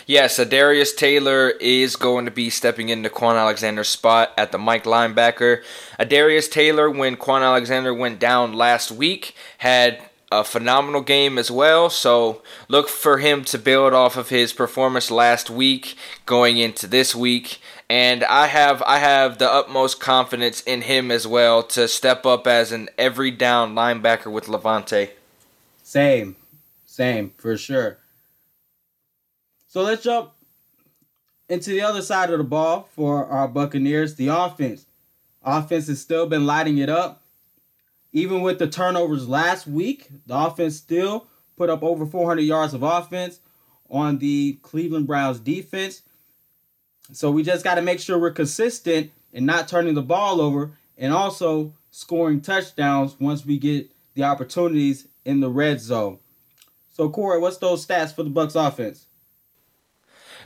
Yes, 0.06 0.36
Darius 0.36 0.94
Taylor 0.94 1.50
is 1.60 1.96
going 1.96 2.24
to 2.26 2.30
be 2.30 2.50
stepping 2.50 2.88
into 2.90 3.08
Kwon 3.08 3.36
Alexander's 3.36 3.88
spot 3.88 4.32
at 4.36 4.52
the 4.52 4.58
Mike 4.58 4.84
linebacker. 4.84 5.62
Uh, 5.98 6.04
Darius 6.04 6.48
Taylor, 6.48 6.90
when 6.90 7.16
Kwon 7.16 7.42
Alexander 7.42 7.94
went 7.94 8.18
down 8.18 8.52
last 8.52 8.90
week, 8.90 9.34
had 9.58 10.00
a 10.30 10.44
phenomenal 10.44 11.00
game 11.00 11.38
as 11.38 11.50
well. 11.50 11.88
So 11.88 12.42
look 12.68 12.88
for 12.88 13.18
him 13.18 13.44
to 13.44 13.58
build 13.58 13.92
off 13.94 14.16
of 14.16 14.28
his 14.28 14.52
performance 14.52 15.10
last 15.10 15.48
week 15.48 15.96
going 16.26 16.58
into 16.58 16.86
this 16.86 17.14
week. 17.14 17.60
And 17.88 18.24
I 18.24 18.46
have 18.46 18.82
I 18.82 18.98
have 18.98 19.38
the 19.38 19.50
utmost 19.50 20.00
confidence 20.00 20.60
in 20.62 20.82
him 20.82 21.10
as 21.10 21.26
well 21.26 21.62
to 21.64 21.86
step 21.86 22.26
up 22.26 22.46
as 22.46 22.72
an 22.72 22.88
every 22.98 23.30
down 23.30 23.74
linebacker 23.74 24.32
with 24.32 24.46
Lavonte. 24.46 25.10
Same. 25.82 26.36
Same, 26.86 27.32
for 27.36 27.56
sure. 27.56 27.98
So 29.74 29.82
let's 29.82 30.04
jump 30.04 30.30
into 31.48 31.70
the 31.70 31.80
other 31.80 32.00
side 32.00 32.30
of 32.30 32.38
the 32.38 32.44
ball 32.44 32.88
for 32.94 33.26
our 33.26 33.48
Buccaneers, 33.48 34.14
the 34.14 34.28
offense. 34.28 34.86
Offense 35.42 35.88
has 35.88 36.00
still 36.00 36.28
been 36.28 36.46
lighting 36.46 36.78
it 36.78 36.88
up. 36.88 37.24
Even 38.12 38.42
with 38.42 38.60
the 38.60 38.68
turnovers 38.68 39.28
last 39.28 39.66
week, 39.66 40.10
the 40.28 40.38
offense 40.38 40.76
still 40.76 41.26
put 41.56 41.70
up 41.70 41.82
over 41.82 42.06
400 42.06 42.42
yards 42.42 42.72
of 42.72 42.84
offense 42.84 43.40
on 43.90 44.18
the 44.18 44.60
Cleveland 44.62 45.08
Browns 45.08 45.40
defense. 45.40 46.02
So 47.10 47.32
we 47.32 47.42
just 47.42 47.64
got 47.64 47.74
to 47.74 47.82
make 47.82 47.98
sure 47.98 48.16
we're 48.16 48.30
consistent 48.30 49.10
and 49.32 49.44
not 49.44 49.66
turning 49.66 49.94
the 49.94 50.02
ball 50.02 50.40
over 50.40 50.70
and 50.96 51.12
also 51.12 51.74
scoring 51.90 52.40
touchdowns 52.40 53.18
once 53.18 53.44
we 53.44 53.58
get 53.58 53.90
the 54.14 54.22
opportunities 54.22 55.08
in 55.24 55.40
the 55.40 55.50
red 55.50 55.80
zone. 55.80 56.20
So 56.92 57.08
Corey, 57.08 57.40
what's 57.40 57.56
those 57.56 57.84
stats 57.84 58.14
for 58.14 58.22
the 58.22 58.30
Bucks 58.30 58.54
offense? 58.54 59.03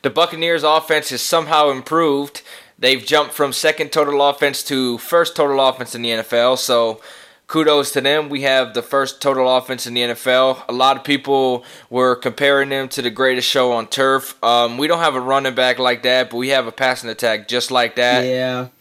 The 0.03 0.11
Buccaneers 0.11 0.63
offense 0.63 1.11
has 1.11 1.23
somehow 1.23 1.71
improved. 1.71 2.43
They've 2.79 3.05
jumped 3.05 3.33
from 3.33 3.53
second 3.53 3.93
total 3.93 4.23
offense 4.23 4.63
to 4.65 4.99
first 4.99 5.35
total 5.35 5.61
offense 5.67 5.95
in 5.95 6.03
the 6.03 6.11
NFL. 6.11 6.59
So 6.59 7.01
kudos 7.49 7.91
to 7.93 8.01
them. 8.01 8.29
We 8.29 8.43
have 8.43 8.75
the 8.75 8.83
first 8.83 9.21
total 9.21 9.57
offense 9.57 9.87
in 9.87 9.95
the 9.95 10.03
NFL. 10.03 10.63
A 10.69 10.73
lot 10.73 10.97
of 10.97 11.03
people 11.03 11.65
were 11.91 12.15
comparing 12.15 12.69
them 12.69 12.89
to 12.91 13.03
the 13.03 13.11
greatest 13.11 13.49
show 13.49 13.73
on 13.73 13.89
turf. 13.89 14.43
Um, 14.45 14.79
we 14.79 14.87
don't 14.87 15.01
have 15.01 15.17
a 15.17 15.21
running 15.21 15.55
back 15.55 15.79
like 15.79 16.05
that, 16.05 16.31
but 16.31 16.37
we 16.37 16.49
have 16.51 16.67
a 16.67 16.73
passing 16.73 17.11
attack 17.11 17.49
just 17.49 17.71
like 17.71 17.97
that. 17.97 18.25
Yeah. 18.25 18.69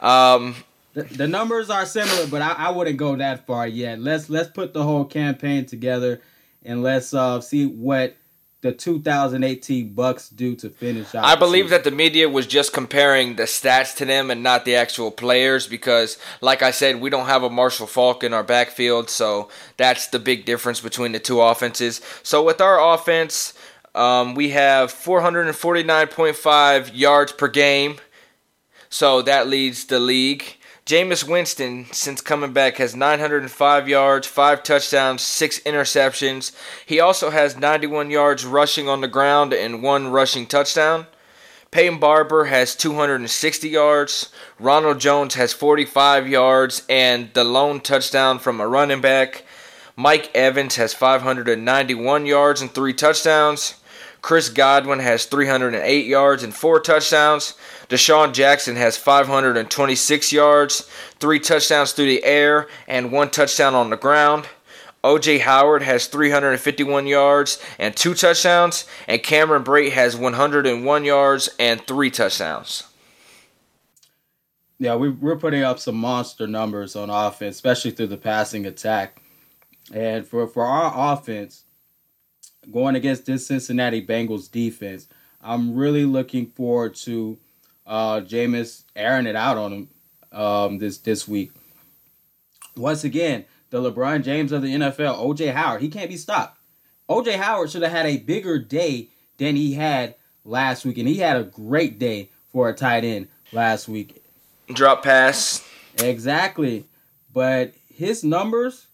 Um, 0.00 0.56
the, 0.94 1.04
the 1.04 1.28
numbers 1.28 1.70
are 1.70 1.86
similar, 1.86 2.26
but 2.26 2.42
I, 2.42 2.52
I 2.52 2.70
wouldn't 2.70 2.96
go 2.96 3.14
that 3.16 3.46
far 3.46 3.66
yet. 3.66 4.00
Let's 4.00 4.28
let's 4.28 4.48
put 4.48 4.72
the 4.72 4.82
whole 4.82 5.04
campaign 5.04 5.66
together 5.66 6.20
and 6.64 6.82
let's 6.82 7.12
uh, 7.14 7.40
see 7.40 7.66
what 7.66 8.16
the 8.64 8.72
2018 8.72 9.90
Bucks 9.90 10.30
do 10.30 10.56
to 10.56 10.70
finish 10.70 11.14
out. 11.14 11.22
I 11.22 11.34
believe 11.34 11.68
that 11.68 11.84
the 11.84 11.90
media 11.90 12.30
was 12.30 12.46
just 12.46 12.72
comparing 12.72 13.36
the 13.36 13.42
stats 13.42 13.94
to 13.96 14.06
them 14.06 14.30
and 14.30 14.42
not 14.42 14.64
the 14.64 14.74
actual 14.74 15.10
players 15.10 15.66
because, 15.66 16.16
like 16.40 16.62
I 16.62 16.70
said, 16.70 16.98
we 16.98 17.10
don't 17.10 17.26
have 17.26 17.42
a 17.42 17.50
Marshall 17.50 17.86
Faulk 17.86 18.24
in 18.24 18.32
our 18.32 18.42
backfield, 18.42 19.10
so 19.10 19.50
that's 19.76 20.08
the 20.08 20.18
big 20.18 20.46
difference 20.46 20.80
between 20.80 21.12
the 21.12 21.18
two 21.18 21.42
offenses. 21.42 22.00
So 22.22 22.42
with 22.42 22.62
our 22.62 22.94
offense, 22.94 23.52
um, 23.94 24.34
we 24.34 24.48
have 24.50 24.90
449.5 24.90 26.90
yards 26.94 27.32
per 27.32 27.48
game, 27.48 27.96
so 28.88 29.20
that 29.20 29.46
leads 29.46 29.84
the 29.84 30.00
league. 30.00 30.56
Jameis 30.86 31.26
Winston, 31.26 31.86
since 31.92 32.20
coming 32.20 32.52
back, 32.52 32.76
has 32.76 32.94
905 32.94 33.88
yards, 33.88 34.26
5 34.26 34.62
touchdowns, 34.62 35.22
6 35.22 35.60
interceptions. 35.60 36.54
He 36.84 37.00
also 37.00 37.30
has 37.30 37.56
91 37.56 38.10
yards 38.10 38.44
rushing 38.44 38.86
on 38.86 39.00
the 39.00 39.08
ground 39.08 39.54
and 39.54 39.82
1 39.82 40.08
rushing 40.08 40.46
touchdown. 40.46 41.06
Peyton 41.70 41.98
Barber 41.98 42.44
has 42.44 42.76
260 42.76 43.66
yards. 43.66 44.30
Ronald 44.60 45.00
Jones 45.00 45.36
has 45.36 45.54
45 45.54 46.28
yards 46.28 46.82
and 46.86 47.32
the 47.32 47.44
lone 47.44 47.80
touchdown 47.80 48.38
from 48.38 48.60
a 48.60 48.68
running 48.68 49.00
back. 49.00 49.44
Mike 49.96 50.30
Evans 50.34 50.76
has 50.76 50.92
591 50.92 52.26
yards 52.26 52.60
and 52.60 52.70
3 52.70 52.92
touchdowns. 52.92 53.76
Chris 54.24 54.48
Godwin 54.48 55.00
has 55.00 55.26
308 55.26 56.06
yards 56.06 56.42
and 56.42 56.54
4 56.54 56.80
touchdowns. 56.80 57.52
DeSean 57.90 58.32
Jackson 58.32 58.74
has 58.74 58.96
526 58.96 60.32
yards, 60.32 60.88
three 61.20 61.38
touchdowns 61.38 61.92
through 61.92 62.06
the 62.06 62.24
air, 62.24 62.66
and 62.88 63.12
one 63.12 63.28
touchdown 63.28 63.74
on 63.74 63.90
the 63.90 63.98
ground. 63.98 64.46
OJ 65.04 65.40
Howard 65.40 65.82
has 65.82 66.06
351 66.06 67.06
yards 67.06 67.62
and 67.78 67.94
two 67.94 68.14
touchdowns, 68.14 68.86
and 69.06 69.22
Cameron 69.22 69.62
Brate 69.62 69.92
has 69.92 70.16
101 70.16 71.04
yards 71.04 71.50
and 71.58 71.86
three 71.86 72.10
touchdowns. 72.10 72.84
Yeah, 74.78 74.96
we, 74.96 75.10
we're 75.10 75.36
putting 75.36 75.64
up 75.64 75.78
some 75.78 75.96
monster 75.96 76.46
numbers 76.46 76.96
on 76.96 77.10
offense, 77.10 77.56
especially 77.56 77.90
through 77.90 78.06
the 78.06 78.16
passing 78.16 78.64
attack. 78.64 79.20
And 79.92 80.26
for, 80.26 80.46
for 80.46 80.64
our 80.64 81.12
offense, 81.12 81.63
going 82.70 82.94
against 82.94 83.26
this 83.26 83.46
Cincinnati 83.46 84.04
Bengals 84.04 84.50
defense, 84.50 85.08
I'm 85.40 85.74
really 85.74 86.04
looking 86.04 86.46
forward 86.46 86.94
to 86.96 87.38
uh, 87.86 88.20
Jameis 88.20 88.84
airing 88.96 89.26
it 89.26 89.36
out 89.36 89.56
on 89.56 89.72
him 89.72 89.88
um, 90.32 90.78
this 90.78 90.98
this 90.98 91.28
week. 91.28 91.52
Once 92.76 93.04
again, 93.04 93.44
the 93.70 93.80
LeBron 93.80 94.24
James 94.24 94.52
of 94.52 94.62
the 94.62 94.74
NFL, 94.74 95.18
OJ 95.18 95.52
Howard, 95.52 95.82
he 95.82 95.88
can't 95.88 96.08
be 96.08 96.16
stopped. 96.16 96.58
OJ 97.08 97.36
Howard 97.36 97.70
should 97.70 97.82
have 97.82 97.92
had 97.92 98.06
a 98.06 98.16
bigger 98.16 98.58
day 98.58 99.08
than 99.36 99.56
he 99.56 99.74
had 99.74 100.14
last 100.44 100.84
week, 100.84 100.98
and 100.98 101.08
he 101.08 101.18
had 101.18 101.36
a 101.36 101.44
great 101.44 101.98
day 101.98 102.30
for 102.52 102.68
a 102.68 102.74
tight 102.74 103.04
end 103.04 103.28
last 103.52 103.88
week. 103.88 104.22
Drop 104.72 105.02
pass. 105.02 105.66
Exactly. 105.98 106.86
But 107.32 107.74
his 107.92 108.24
numbers 108.24 108.86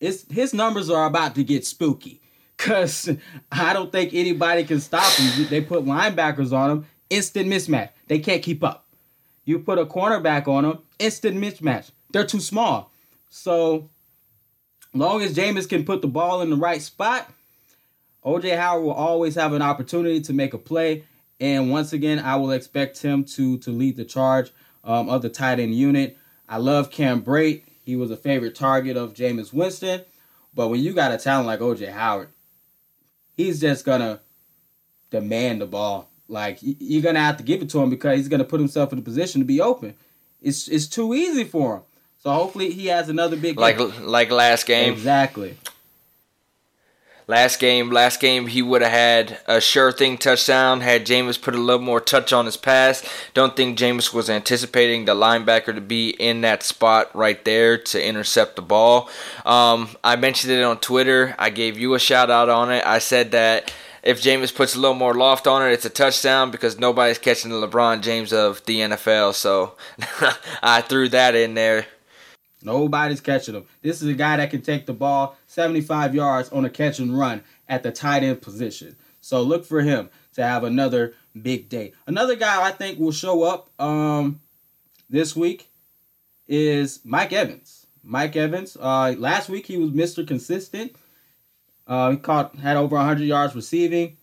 it's, 0.00 0.30
his 0.30 0.54
numbers 0.54 0.90
are 0.90 1.06
about 1.06 1.34
to 1.34 1.44
get 1.44 1.66
spooky 1.66 2.20
because 2.56 3.10
I 3.52 3.72
don't 3.72 3.92
think 3.92 4.14
anybody 4.14 4.64
can 4.64 4.80
stop 4.80 5.12
him. 5.14 5.46
They 5.48 5.60
put 5.60 5.84
linebackers 5.84 6.52
on 6.52 6.70
him, 6.70 6.86
instant 7.10 7.48
mismatch. 7.48 7.90
They 8.06 8.18
can't 8.18 8.42
keep 8.42 8.62
up. 8.62 8.84
You 9.44 9.58
put 9.58 9.78
a 9.78 9.86
cornerback 9.86 10.46
on 10.46 10.64
them, 10.64 10.78
instant 10.98 11.36
mismatch. 11.36 11.90
They're 12.12 12.26
too 12.26 12.40
small. 12.40 12.90
So, 13.30 13.88
long 14.92 15.22
as 15.22 15.34
Jameis 15.34 15.68
can 15.68 15.84
put 15.84 16.02
the 16.02 16.08
ball 16.08 16.42
in 16.42 16.50
the 16.50 16.56
right 16.56 16.82
spot, 16.82 17.30
OJ 18.24 18.56
Howard 18.56 18.84
will 18.84 18.92
always 18.92 19.34
have 19.36 19.52
an 19.52 19.62
opportunity 19.62 20.20
to 20.22 20.32
make 20.32 20.52
a 20.54 20.58
play. 20.58 21.04
And 21.40 21.70
once 21.70 21.92
again, 21.92 22.18
I 22.18 22.36
will 22.36 22.50
expect 22.50 23.00
him 23.00 23.24
to 23.24 23.58
to 23.58 23.70
lead 23.70 23.96
the 23.96 24.04
charge 24.04 24.52
um, 24.84 25.08
of 25.08 25.22
the 25.22 25.28
tight 25.28 25.60
end 25.60 25.74
unit. 25.74 26.16
I 26.48 26.56
love 26.56 26.90
Cam 26.90 27.22
Brate. 27.22 27.62
He 27.88 27.96
was 27.96 28.10
a 28.10 28.18
favorite 28.18 28.54
target 28.54 28.98
of 28.98 29.14
Jameis 29.14 29.50
Winston. 29.50 30.02
But 30.54 30.68
when 30.68 30.78
you 30.78 30.92
got 30.92 31.10
a 31.10 31.16
talent 31.16 31.46
like 31.46 31.60
OJ 31.60 31.90
Howard, 31.90 32.28
he's 33.34 33.62
just 33.62 33.86
gonna 33.86 34.20
demand 35.08 35.62
the 35.62 35.66
ball. 35.66 36.10
Like 36.28 36.58
you're 36.60 37.00
gonna 37.00 37.20
have 37.20 37.38
to 37.38 37.42
give 37.42 37.62
it 37.62 37.70
to 37.70 37.80
him 37.80 37.88
because 37.88 38.18
he's 38.18 38.28
gonna 38.28 38.44
put 38.44 38.60
himself 38.60 38.92
in 38.92 38.98
a 38.98 39.02
position 39.02 39.40
to 39.40 39.46
be 39.46 39.62
open. 39.62 39.94
It's 40.42 40.68
it's 40.68 40.86
too 40.86 41.14
easy 41.14 41.44
for 41.44 41.76
him. 41.76 41.82
So 42.18 42.30
hopefully 42.30 42.72
he 42.72 42.88
has 42.88 43.08
another 43.08 43.36
big 43.36 43.56
game. 43.56 43.78
like 43.78 43.78
like 44.02 44.30
last 44.30 44.66
game. 44.66 44.92
Exactly. 44.92 45.56
Last 47.28 47.60
game, 47.60 47.90
last 47.90 48.20
game, 48.20 48.46
he 48.46 48.62
would 48.62 48.80
have 48.80 48.90
had 48.90 49.40
a 49.46 49.60
sure 49.60 49.92
thing 49.92 50.16
touchdown 50.16 50.80
had 50.80 51.04
Jameis 51.04 51.40
put 51.40 51.54
a 51.54 51.58
little 51.58 51.82
more 51.82 52.00
touch 52.00 52.32
on 52.32 52.46
his 52.46 52.56
pass. 52.56 53.06
Don't 53.34 53.54
think 53.54 53.78
Jameis 53.78 54.14
was 54.14 54.30
anticipating 54.30 55.04
the 55.04 55.14
linebacker 55.14 55.74
to 55.74 55.82
be 55.82 56.08
in 56.08 56.40
that 56.40 56.62
spot 56.62 57.14
right 57.14 57.44
there 57.44 57.76
to 57.76 58.02
intercept 58.02 58.56
the 58.56 58.62
ball. 58.62 59.10
Um, 59.44 59.90
I 60.02 60.16
mentioned 60.16 60.54
it 60.54 60.62
on 60.62 60.78
Twitter. 60.78 61.36
I 61.38 61.50
gave 61.50 61.78
you 61.78 61.92
a 61.92 61.98
shout 61.98 62.30
out 62.30 62.48
on 62.48 62.72
it. 62.72 62.82
I 62.86 62.98
said 62.98 63.32
that 63.32 63.74
if 64.02 64.22
Jameis 64.22 64.54
puts 64.54 64.74
a 64.74 64.80
little 64.80 64.96
more 64.96 65.12
loft 65.12 65.46
on 65.46 65.68
it, 65.68 65.72
it's 65.72 65.84
a 65.84 65.90
touchdown 65.90 66.50
because 66.50 66.78
nobody's 66.78 67.18
catching 67.18 67.50
the 67.50 67.68
LeBron 67.68 68.00
James 68.00 68.32
of 68.32 68.64
the 68.64 68.78
NFL. 68.78 69.34
So 69.34 69.74
I 70.62 70.80
threw 70.80 71.10
that 71.10 71.34
in 71.34 71.52
there. 71.52 71.84
Nobody's 72.62 73.20
catching 73.20 73.54
him. 73.54 73.66
This 73.82 74.02
is 74.02 74.08
a 74.08 74.14
guy 74.14 74.36
that 74.36 74.50
can 74.50 74.62
take 74.62 74.86
the 74.86 74.92
ball 74.92 75.36
75 75.46 76.14
yards 76.14 76.48
on 76.50 76.64
a 76.64 76.70
catch 76.70 76.98
and 76.98 77.16
run 77.16 77.42
at 77.68 77.82
the 77.82 77.92
tight 77.92 78.22
end 78.22 78.42
position. 78.42 78.96
So 79.20 79.42
look 79.42 79.64
for 79.64 79.80
him 79.80 80.10
to 80.34 80.42
have 80.42 80.64
another 80.64 81.14
big 81.40 81.68
day. 81.68 81.92
Another 82.06 82.36
guy 82.36 82.66
I 82.66 82.72
think 82.72 82.98
will 82.98 83.12
show 83.12 83.42
up 83.42 83.70
um, 83.80 84.40
this 85.08 85.36
week 85.36 85.68
is 86.46 87.00
Mike 87.04 87.32
Evans. 87.32 87.86
Mike 88.02 88.36
Evans. 88.36 88.76
Uh, 88.80 89.14
last 89.18 89.48
week 89.48 89.66
he 89.66 89.76
was 89.76 89.90
Mr. 89.90 90.26
Consistent. 90.26 90.96
Uh, 91.86 92.12
he 92.12 92.16
caught 92.16 92.56
had 92.56 92.76
over 92.76 92.96
100 92.96 93.22
yards 93.24 93.54
receiving, 93.54 94.16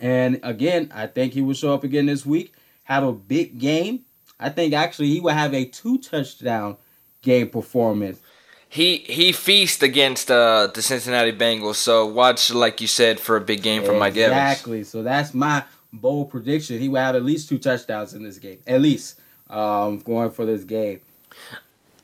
and 0.00 0.40
again 0.42 0.90
I 0.94 1.06
think 1.06 1.34
he 1.34 1.42
will 1.42 1.54
show 1.54 1.74
up 1.74 1.84
again 1.84 2.06
this 2.06 2.24
week. 2.24 2.54
Have 2.84 3.04
a 3.04 3.12
big 3.12 3.58
game. 3.58 4.04
I 4.40 4.48
think 4.48 4.72
actually 4.72 5.08
he 5.08 5.20
will 5.20 5.34
have 5.34 5.52
a 5.52 5.64
two 5.64 5.98
touchdown 5.98 6.76
game 7.22 7.48
performance. 7.48 8.20
He 8.68 8.98
he 8.98 9.32
feast 9.32 9.82
against 9.82 10.30
uh, 10.30 10.68
the 10.74 10.82
Cincinnati 10.82 11.32
Bengals, 11.32 11.76
so 11.76 12.06
watch 12.06 12.52
like 12.52 12.80
you 12.80 12.86
said 12.86 13.18
for 13.18 13.36
a 13.36 13.40
big 13.40 13.62
game 13.62 13.82
from 13.82 13.98
Mike 13.98 14.16
Evans. 14.16 14.32
Exactly. 14.32 14.84
So 14.84 15.02
that's 15.02 15.32
my 15.32 15.64
bold 15.92 16.30
prediction. 16.30 16.78
He 16.78 16.88
will 16.88 17.00
have 17.00 17.16
at 17.16 17.24
least 17.24 17.48
two 17.48 17.58
touchdowns 17.58 18.12
in 18.12 18.22
this 18.22 18.38
game. 18.38 18.58
At 18.66 18.82
least 18.82 19.20
um, 19.48 19.98
going 19.98 20.30
for 20.30 20.44
this 20.44 20.64
game. 20.64 21.00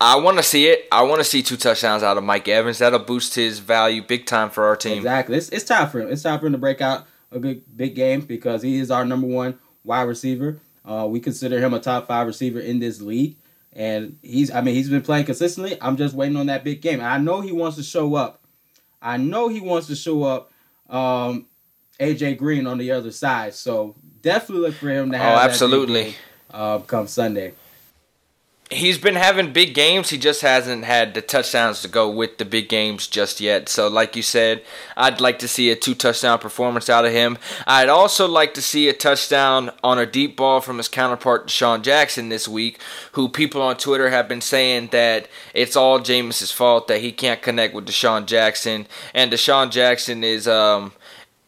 I 0.01 0.17
want 0.17 0.39
to 0.39 0.43
see 0.43 0.67
it. 0.67 0.87
I 0.91 1.03
want 1.03 1.21
to 1.21 1.25
see 1.25 1.43
two 1.43 1.57
touchdowns 1.57 2.03
out 2.03 2.17
of 2.17 2.25
Mike 2.25 2.49
Evans. 2.49 2.79
That'll 2.79 2.99
boost 2.99 3.35
his 3.35 3.59
value 3.59 4.03
big 4.03 4.27
time 4.27 4.51
for 4.51 4.65
our 4.65 4.77
team. 4.77 4.97
Exactly. 4.97 5.37
It's, 5.37 5.49
it's 5.51 5.65
time 5.65 5.89
for 5.89 6.01
him. 6.01 6.11
It's 6.11 6.23
time 6.23 6.41
for 6.41 6.47
him 6.47 6.53
to 6.53 6.59
break 6.59 6.81
out 6.81 7.07
a 7.31 7.39
good 7.39 7.63
big 7.77 7.95
game 7.95 8.23
because 8.23 8.63
he 8.63 8.79
is 8.79 8.91
our 8.91 9.05
number 9.05 9.27
one 9.27 9.59
wide 9.85 10.03
receiver. 10.03 10.61
Uh, 10.85 11.07
we 11.09 11.21
consider 11.21 11.59
him 11.59 11.73
a 11.75 11.81
top 11.81 12.07
five 12.07 12.27
receiver 12.27 12.61
in 12.61 12.79
this 12.81 13.01
league. 13.01 13.37
And 13.75 14.19
he's, 14.23 14.51
I 14.51 14.61
mean, 14.61 14.75
he's 14.75 14.89
been 14.89 15.03
playing 15.03 15.27
consistently. 15.27 15.77
I'm 15.81 15.97
just 15.97 16.15
waiting 16.15 16.37
on 16.37 16.47
that 16.47 16.63
big 16.63 16.81
game. 16.81 17.01
I 17.01 17.19
know 17.19 17.41
he 17.41 17.53
wants 17.53 17.77
to 17.77 17.83
show 17.83 18.15
up 18.15 18.45
I 19.05 19.19
know 19.19 19.49
he 19.49 19.61
wants 19.61 19.87
to 19.89 19.97
show 19.97 20.25
up 20.25 20.51
um, 20.89 21.47
AJ 22.01 22.39
Green 22.39 22.67
on 22.67 22.79
the 22.79 22.91
other 22.91 23.13
side. 23.13 23.53
So 23.53 23.95
definitely 24.23 24.69
look 24.69 24.77
for 24.77 24.89
him 24.89 25.13
to 25.13 25.19
have. 25.19 25.39
Oh, 25.39 25.41
absolutely. 25.43 26.05
Game, 26.05 26.15
uh, 26.51 26.79
come 26.79 27.07
Sunday 27.07 27.53
he's 28.71 28.99
been 28.99 29.15
having 29.15 29.53
big 29.53 29.75
games. 29.75 30.11
He 30.11 30.19
just 30.19 30.43
hasn't 30.43 30.85
had 30.85 31.15
the 31.15 31.21
touchdowns 31.21 31.83
to 31.83 31.89
go 31.89 32.11
with 32.11 32.39
the 32.39 32.45
big 32.45 32.69
games 32.69 33.07
just 33.07 33.41
yet. 33.41 33.69
So, 33.69 33.89
like 33.89 34.17
you 34.17 34.23
said, 34.23 34.63
I'd 34.97 35.21
like 35.21 35.39
to 35.41 35.49
see 35.49 35.71
a 35.71 35.77
two 35.77 35.95
touchdown 35.95 36.39
performance 36.39 36.89
out 36.89 37.05
of 37.05 37.13
him. 37.13 37.39
I'd 37.67 37.89
also 37.89 38.27
like 38.27 38.55
to 38.55 38.63
see 38.63 38.89
a 38.89 38.93
touchdown 38.93 39.71
on 39.83 39.99
a 39.99 40.07
deep 40.07 40.37
ball 40.37 40.61
from 40.61 40.79
his 40.79 40.89
counterpart, 40.89 41.49
DeSean 41.49 41.83
Jackson, 41.83 42.29
this 42.29 42.49
week, 42.49 42.81
who 43.13 43.29
people 43.29 43.63
on 43.63 43.77
Twitter 43.77 44.11
have 44.11 44.29
been 44.29 44.41
saying 44.41 44.89
that 44.93 45.29
it's 45.53 45.77
all 45.77 45.99
Jameis's 45.99 46.51
fault 46.51 46.89
that 46.89 47.01
he 47.01 47.13
can't 47.13 47.43
connect 47.43 47.75
with 47.75 47.87
DeSean 47.87 48.27
Jackson. 48.27 48.87
And 49.13 49.33
DeSean 49.33 49.71
Jackson 49.71 50.25
is. 50.25 50.49
Um, 50.49 50.93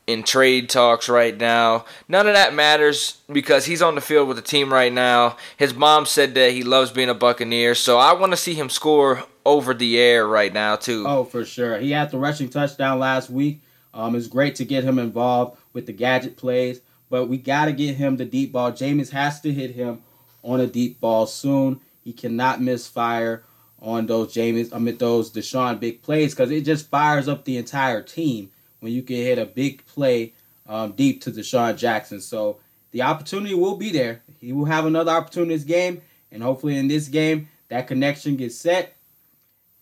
in 0.06 0.22
trade 0.22 0.68
talks 0.68 1.08
right 1.08 1.36
now. 1.36 1.84
None 2.08 2.28
of 2.28 2.34
that 2.34 2.54
matters 2.54 3.18
because 3.30 3.66
he's 3.66 3.82
on 3.82 3.96
the 3.96 4.00
field 4.00 4.28
with 4.28 4.36
the 4.36 4.42
team 4.42 4.72
right 4.72 4.92
now. 4.92 5.36
His 5.56 5.74
mom 5.74 6.06
said 6.06 6.34
that 6.34 6.52
he 6.52 6.62
loves 6.62 6.90
being 6.90 7.08
a 7.08 7.14
Buccaneer, 7.14 7.74
so 7.74 7.98
I 7.98 8.12
want 8.12 8.32
to 8.32 8.36
see 8.36 8.54
him 8.54 8.70
score 8.70 9.24
over 9.44 9.74
the 9.74 9.98
air 9.98 10.26
right 10.26 10.52
now 10.52 10.76
too. 10.76 11.04
Oh, 11.06 11.24
for 11.24 11.44
sure. 11.44 11.78
He 11.78 11.90
had 11.90 12.10
the 12.10 12.18
rushing 12.18 12.48
touchdown 12.48 12.98
last 12.98 13.30
week. 13.30 13.60
Um, 13.92 14.14
it's 14.14 14.28
great 14.28 14.54
to 14.56 14.64
get 14.64 14.84
him 14.84 14.98
involved 14.98 15.58
with 15.72 15.86
the 15.86 15.92
gadget 15.92 16.36
plays, 16.36 16.80
but 17.08 17.26
we 17.26 17.38
got 17.38 17.64
to 17.64 17.72
get 17.72 17.96
him 17.96 18.16
the 18.16 18.24
deep 18.24 18.52
ball. 18.52 18.72
Jameis 18.72 19.10
has 19.10 19.40
to 19.40 19.52
hit 19.52 19.72
him 19.72 20.02
on 20.42 20.60
a 20.60 20.66
deep 20.66 21.00
ball 21.00 21.26
soon. 21.26 21.80
He 22.04 22.12
cannot 22.12 22.60
misfire 22.60 23.42
on 23.80 24.06
those 24.06 24.32
Jameis, 24.34 24.72
I 24.72 24.78
mean 24.78 24.96
those 24.96 25.30
DeSean 25.30 25.78
big 25.78 26.02
plays 26.02 26.34
because 26.34 26.50
it 26.50 26.62
just 26.62 26.88
fires 26.88 27.28
up 27.28 27.44
the 27.44 27.56
entire 27.58 28.02
team 28.02 28.50
when 28.86 28.94
you 28.94 29.02
can 29.02 29.16
hit 29.16 29.36
a 29.36 29.44
big 29.44 29.84
play 29.84 30.32
um, 30.68 30.92
deep 30.92 31.20
to 31.20 31.32
DeSean 31.32 31.76
Jackson. 31.76 32.20
So 32.20 32.60
the 32.92 33.02
opportunity 33.02 33.52
will 33.52 33.76
be 33.76 33.90
there. 33.90 34.22
He 34.38 34.52
will 34.52 34.66
have 34.66 34.86
another 34.86 35.10
opportunity 35.10 35.56
this 35.56 35.64
game, 35.64 36.02
and 36.30 36.40
hopefully 36.40 36.76
in 36.76 36.86
this 36.86 37.08
game 37.08 37.48
that 37.68 37.88
connection 37.88 38.36
gets 38.36 38.54
set 38.54 38.94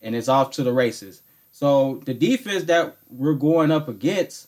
and 0.01 0.15
it's 0.15 0.27
off 0.27 0.49
to 0.53 0.63
the 0.63 0.73
races. 0.73 1.21
So 1.51 2.01
the 2.05 2.15
defense 2.15 2.63
that 2.63 2.97
we're 3.07 3.35
going 3.35 3.69
up 3.69 3.87
against, 3.87 4.47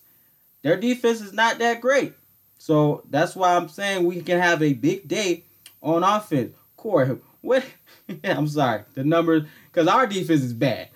their 0.64 0.76
defense 0.76 1.22
is 1.22 1.34
not 1.34 1.60
that 1.60 1.80
great. 1.80 2.14
So 2.58 3.04
that's 3.12 3.36
why 3.36 3.56
I'm 3.56 3.70
saying 3.70 4.08
we 4.08 4.22
can 4.22 4.40
have 4.40 4.64
a 4.64 4.74
big 4.74 5.08
day 5.08 5.44
on 5.84 6.04
offense. 6.04 6.56
Corey, 6.78 7.20
what? 7.42 7.64
I'm 8.24 8.48
sorry, 8.48 8.86
the 8.96 9.04
numbers 9.04 9.44
because 9.72 9.88
our 9.88 10.08
defense 10.08 10.42
is 10.42 10.54
bad, 10.54 10.90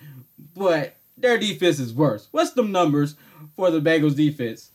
but 0.52 0.96
their 1.16 1.38
defense 1.38 1.78
is 1.78 1.94
worse. 1.94 2.28
What's 2.32 2.52
the 2.52 2.62
numbers 2.62 3.14
for 3.56 3.70
the 3.70 3.80
Bengals 3.80 4.16
defense. 4.16 4.72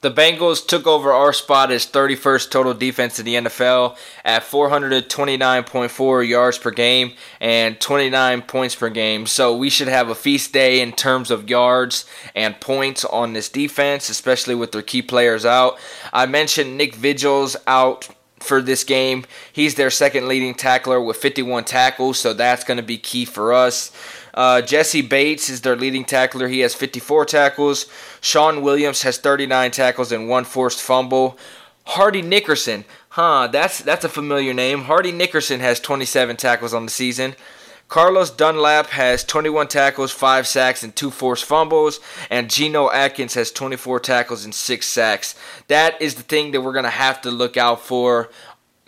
The 0.00 0.12
Bengals 0.12 0.64
took 0.64 0.86
over 0.86 1.12
our 1.12 1.32
spot 1.32 1.72
as 1.72 1.84
31st 1.84 2.52
total 2.52 2.72
defense 2.72 3.18
in 3.18 3.24
the 3.24 3.34
NFL 3.34 3.96
at 4.24 4.44
429.4 4.44 6.28
yards 6.28 6.56
per 6.56 6.70
game 6.70 7.14
and 7.40 7.80
29 7.80 8.42
points 8.42 8.76
per 8.76 8.90
game. 8.90 9.26
So 9.26 9.56
we 9.56 9.68
should 9.68 9.88
have 9.88 10.08
a 10.08 10.14
feast 10.14 10.52
day 10.52 10.80
in 10.80 10.92
terms 10.92 11.32
of 11.32 11.50
yards 11.50 12.04
and 12.36 12.60
points 12.60 13.04
on 13.04 13.32
this 13.32 13.48
defense, 13.48 14.08
especially 14.08 14.54
with 14.54 14.70
their 14.70 14.82
key 14.82 15.02
players 15.02 15.44
out. 15.44 15.80
I 16.12 16.26
mentioned 16.26 16.76
Nick 16.76 16.94
Vigil's 16.94 17.56
out 17.66 18.08
for 18.40 18.62
this 18.62 18.84
game. 18.84 19.24
He's 19.52 19.74
their 19.74 19.90
second 19.90 20.28
leading 20.28 20.54
tackler 20.54 21.00
with 21.00 21.16
51 21.16 21.64
tackles, 21.64 22.20
so 22.20 22.32
that's 22.32 22.62
going 22.62 22.76
to 22.76 22.84
be 22.84 22.98
key 22.98 23.24
for 23.24 23.52
us. 23.52 23.90
Uh, 24.38 24.62
Jessie 24.62 25.02
Bates 25.02 25.50
is 25.50 25.62
their 25.62 25.74
leading 25.74 26.04
tackler. 26.04 26.46
He 26.46 26.60
has 26.60 26.72
54 26.72 27.24
tackles. 27.24 27.86
Shawn 28.20 28.62
Williams 28.62 29.02
has 29.02 29.18
39 29.18 29.72
tackles 29.72 30.12
and 30.12 30.28
one 30.28 30.44
forced 30.44 30.80
fumble. 30.80 31.36
Hardy 31.82 32.22
Nickerson, 32.22 32.84
huh? 33.08 33.48
That's 33.48 33.80
that's 33.80 34.04
a 34.04 34.08
familiar 34.08 34.54
name. 34.54 34.82
Hardy 34.82 35.10
Nickerson 35.10 35.58
has 35.58 35.80
27 35.80 36.36
tackles 36.36 36.72
on 36.72 36.84
the 36.84 36.90
season. 36.92 37.34
Carlos 37.88 38.30
Dunlap 38.30 38.88
has 38.90 39.24
21 39.24 39.66
tackles, 39.66 40.12
5 40.12 40.46
sacks, 40.46 40.84
and 40.84 40.94
2 40.94 41.10
forced 41.10 41.44
fumbles. 41.44 41.98
And 42.30 42.48
Geno 42.48 42.90
Atkins 42.90 43.34
has 43.34 43.50
24 43.50 43.98
tackles 43.98 44.44
and 44.44 44.54
6 44.54 44.86
sacks. 44.86 45.34
That 45.66 46.00
is 46.00 46.14
the 46.14 46.22
thing 46.22 46.52
that 46.52 46.60
we're 46.60 46.74
going 46.74 46.84
to 46.84 46.90
have 46.90 47.22
to 47.22 47.30
look 47.32 47.56
out 47.56 47.80
for 47.80 48.28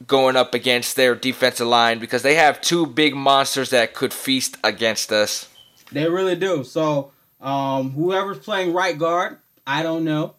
going 0.07 0.37
up 0.37 0.55
against 0.55 0.97
their 0.97 1.15
defensive 1.15 1.67
line 1.67 1.99
because 1.99 2.23
they 2.23 2.35
have 2.35 2.61
two 2.61 2.87
big 2.87 3.15
monsters 3.15 3.71
that 3.71 3.95
could 3.95 4.13
feast 4.13 4.57
against 4.65 5.13
us. 5.13 5.49
They 5.93 6.09
really 6.09 6.37
do. 6.37 6.65
So, 6.65 7.13
um, 7.41 7.91
whoever's 7.93 8.39
playing 8.39 8.73
right 8.73 8.99
guard, 8.99 9.39
I 9.67 9.83
don't 9.83 10.05
know. 10.05 10.35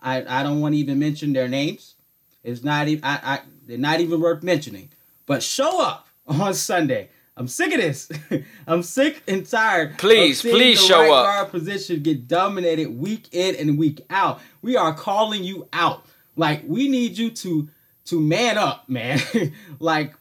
I, 0.00 0.24
I 0.40 0.42
don't 0.42 0.60
want 0.60 0.74
to 0.74 0.78
even 0.78 0.98
mention 0.98 1.32
their 1.32 1.48
names. 1.48 1.94
It's 2.42 2.64
not 2.64 2.88
even 2.88 3.04
I, 3.04 3.20
I 3.22 3.40
they're 3.66 3.78
not 3.78 4.00
even 4.00 4.20
worth 4.20 4.42
mentioning. 4.42 4.90
But 5.26 5.42
show 5.42 5.82
up 5.82 6.08
on 6.26 6.54
Sunday. 6.54 7.10
I'm 7.36 7.48
sick 7.48 7.72
of 7.72 7.80
this. 7.80 8.10
I'm 8.66 8.82
sick 8.82 9.22
and 9.26 9.48
tired. 9.48 9.98
Please, 9.98 10.42
please 10.42 10.84
show 10.84 11.00
right 11.00 11.10
up. 11.10 11.24
Guard 11.24 11.50
position 11.50 12.02
get 12.02 12.28
dominated 12.28 12.98
week 12.98 13.28
in 13.32 13.54
and 13.56 13.78
week 13.78 14.04
out. 14.10 14.40
We 14.62 14.76
are 14.76 14.92
calling 14.94 15.44
you 15.44 15.68
out. 15.72 16.04
Like 16.36 16.62
we 16.66 16.88
need 16.88 17.16
you 17.16 17.30
to 17.30 17.68
to 18.10 18.20
man 18.20 18.58
up, 18.58 18.88
man. 18.88 19.20
like 19.78 20.14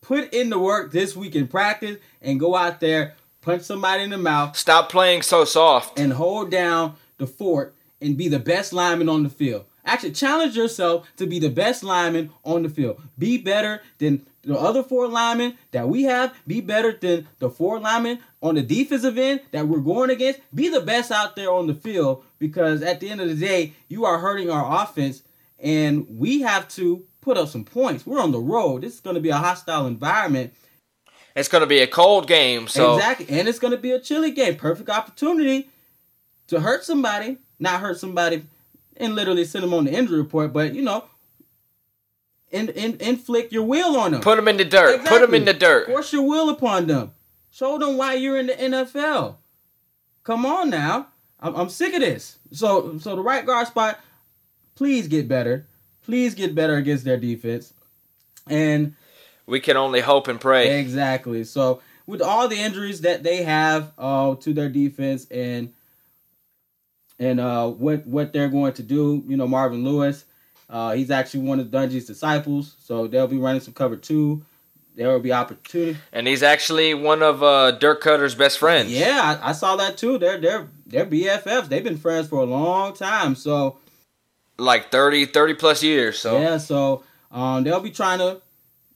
put 0.00 0.32
in 0.32 0.50
the 0.50 0.58
work 0.58 0.92
this 0.92 1.16
week 1.16 1.34
in 1.34 1.48
practice 1.48 1.96
and 2.22 2.38
go 2.38 2.54
out 2.54 2.80
there, 2.80 3.14
punch 3.40 3.62
somebody 3.62 4.04
in 4.04 4.10
the 4.10 4.18
mouth. 4.18 4.56
Stop 4.56 4.90
playing 4.90 5.22
so 5.22 5.44
soft. 5.44 5.98
And 5.98 6.12
hold 6.12 6.50
down 6.50 6.96
the 7.18 7.26
fort 7.26 7.74
and 8.00 8.16
be 8.16 8.28
the 8.28 8.38
best 8.38 8.72
lineman 8.72 9.08
on 9.08 9.22
the 9.22 9.30
field. 9.30 9.64
Actually, 9.84 10.12
challenge 10.12 10.56
yourself 10.56 11.08
to 11.16 11.26
be 11.26 11.38
the 11.38 11.48
best 11.48 11.82
lineman 11.82 12.30
on 12.44 12.62
the 12.62 12.68
field. 12.68 13.00
Be 13.18 13.38
better 13.38 13.80
than 13.98 14.26
the 14.42 14.58
other 14.58 14.82
four 14.82 15.08
linemen 15.08 15.56
that 15.70 15.88
we 15.88 16.02
have. 16.04 16.34
Be 16.46 16.60
better 16.60 16.92
than 16.92 17.28
the 17.38 17.48
four 17.48 17.78
linemen 17.78 18.18
on 18.42 18.56
the 18.56 18.62
defensive 18.62 19.16
end 19.16 19.40
that 19.52 19.68
we're 19.68 19.78
going 19.78 20.10
against. 20.10 20.40
Be 20.54 20.68
the 20.68 20.80
best 20.80 21.10
out 21.10 21.36
there 21.36 21.52
on 21.52 21.68
the 21.68 21.74
field 21.74 22.24
because 22.38 22.82
at 22.82 23.00
the 23.00 23.10
end 23.10 23.20
of 23.20 23.28
the 23.28 23.34
day, 23.34 23.74
you 23.88 24.04
are 24.04 24.18
hurting 24.18 24.50
our 24.50 24.82
offense 24.82 25.22
and 25.58 26.06
we 26.08 26.42
have 26.42 26.68
to 26.68 27.04
put 27.20 27.36
up 27.36 27.48
some 27.48 27.64
points. 27.64 28.06
We're 28.06 28.20
on 28.20 28.32
the 28.32 28.38
road. 28.38 28.82
This 28.82 28.94
is 28.94 29.00
going 29.00 29.14
to 29.14 29.20
be 29.20 29.30
a 29.30 29.36
hostile 29.36 29.86
environment. 29.86 30.54
It's 31.34 31.48
going 31.48 31.60
to 31.60 31.66
be 31.66 31.80
a 31.80 31.86
cold 31.86 32.26
game, 32.26 32.66
so 32.66 32.96
exactly, 32.96 33.28
and 33.28 33.46
it's 33.46 33.58
going 33.58 33.72
to 33.72 33.76
be 33.76 33.90
a 33.90 34.00
chilly 34.00 34.30
game. 34.30 34.56
Perfect 34.56 34.88
opportunity 34.88 35.68
to 36.46 36.60
hurt 36.60 36.82
somebody, 36.82 37.36
not 37.58 37.80
hurt 37.80 37.98
somebody, 37.98 38.44
and 38.96 39.14
literally 39.14 39.44
send 39.44 39.64
them 39.64 39.74
on 39.74 39.84
the 39.84 39.92
injury 39.92 40.18
report. 40.18 40.54
But 40.54 40.74
you 40.74 40.80
know, 40.80 41.04
in, 42.50 42.70
inflict 42.70 43.52
your 43.52 43.64
will 43.64 43.98
on 43.98 44.12
them. 44.12 44.22
Put 44.22 44.36
them 44.36 44.48
in 44.48 44.56
the 44.56 44.64
dirt. 44.64 44.94
Exactly. 44.94 45.18
Put 45.18 45.26
them 45.26 45.34
in 45.34 45.44
the 45.44 45.52
dirt. 45.52 45.88
Force 45.88 46.12
your 46.12 46.26
will 46.26 46.48
upon 46.48 46.86
them. 46.86 47.12
Show 47.50 47.78
them 47.78 47.98
why 47.98 48.14
you're 48.14 48.38
in 48.38 48.46
the 48.46 48.54
NFL. 48.54 49.36
Come 50.24 50.46
on 50.46 50.70
now. 50.70 51.08
I'm, 51.40 51.54
I'm 51.54 51.68
sick 51.68 51.94
of 51.94 52.00
this. 52.00 52.38
So 52.52 52.98
so 52.98 53.14
the 53.14 53.22
right 53.22 53.44
guard 53.44 53.66
spot 53.66 54.00
please 54.76 55.08
get 55.08 55.26
better. 55.26 55.66
Please 56.04 56.36
get 56.36 56.54
better 56.54 56.76
against 56.76 57.04
their 57.04 57.16
defense. 57.16 57.72
And 58.48 58.94
we 59.46 59.58
can 59.58 59.76
only 59.76 60.00
hope 60.00 60.28
and 60.28 60.40
pray. 60.40 60.78
Exactly. 60.78 61.42
So 61.42 61.80
with 62.06 62.22
all 62.22 62.46
the 62.46 62.56
injuries 62.56 63.00
that 63.00 63.24
they 63.24 63.42
have 63.42 63.92
uh, 63.98 64.36
to 64.36 64.52
their 64.52 64.68
defense 64.68 65.26
and 65.30 65.72
and 67.18 67.40
uh, 67.40 67.68
what 67.68 68.06
what 68.06 68.32
they're 68.32 68.48
going 68.48 68.74
to 68.74 68.82
do, 68.82 69.24
you 69.26 69.36
know, 69.36 69.48
Marvin 69.48 69.84
Lewis, 69.84 70.24
uh, 70.68 70.92
he's 70.92 71.10
actually 71.10 71.40
one 71.40 71.58
of 71.60 71.68
Dungy's 71.68 72.06
disciples, 72.06 72.76
so 72.78 73.06
they'll 73.06 73.26
be 73.26 73.38
running 73.38 73.62
some 73.62 73.74
cover 73.74 73.96
two. 73.96 74.44
There 74.94 75.08
will 75.08 75.20
be 75.20 75.32
opportunity, 75.32 75.98
and 76.12 76.26
he's 76.26 76.42
actually 76.42 76.94
one 76.94 77.22
of 77.22 77.42
uh, 77.42 77.72
Dirk 77.72 78.02
Koetter's 78.02 78.34
best 78.34 78.58
friends. 78.58 78.90
Yeah, 78.90 79.38
I, 79.42 79.50
I 79.50 79.52
saw 79.52 79.76
that 79.76 79.96
too. 79.96 80.18
They're 80.18 80.38
they're 80.38 80.68
they're 80.86 81.06
BFFs. 81.06 81.68
They've 81.68 81.84
been 81.84 81.98
friends 81.98 82.28
for 82.28 82.40
a 82.40 82.44
long 82.44 82.94
time, 82.94 83.34
so 83.34 83.78
like 84.58 84.90
30, 84.90 85.26
30 85.26 85.54
plus 85.54 85.82
years. 85.82 86.18
So 86.18 86.40
yeah, 86.40 86.58
so 86.58 87.04
um, 87.30 87.64
they'll 87.64 87.80
be 87.80 87.90
trying 87.90 88.18
to, 88.18 88.40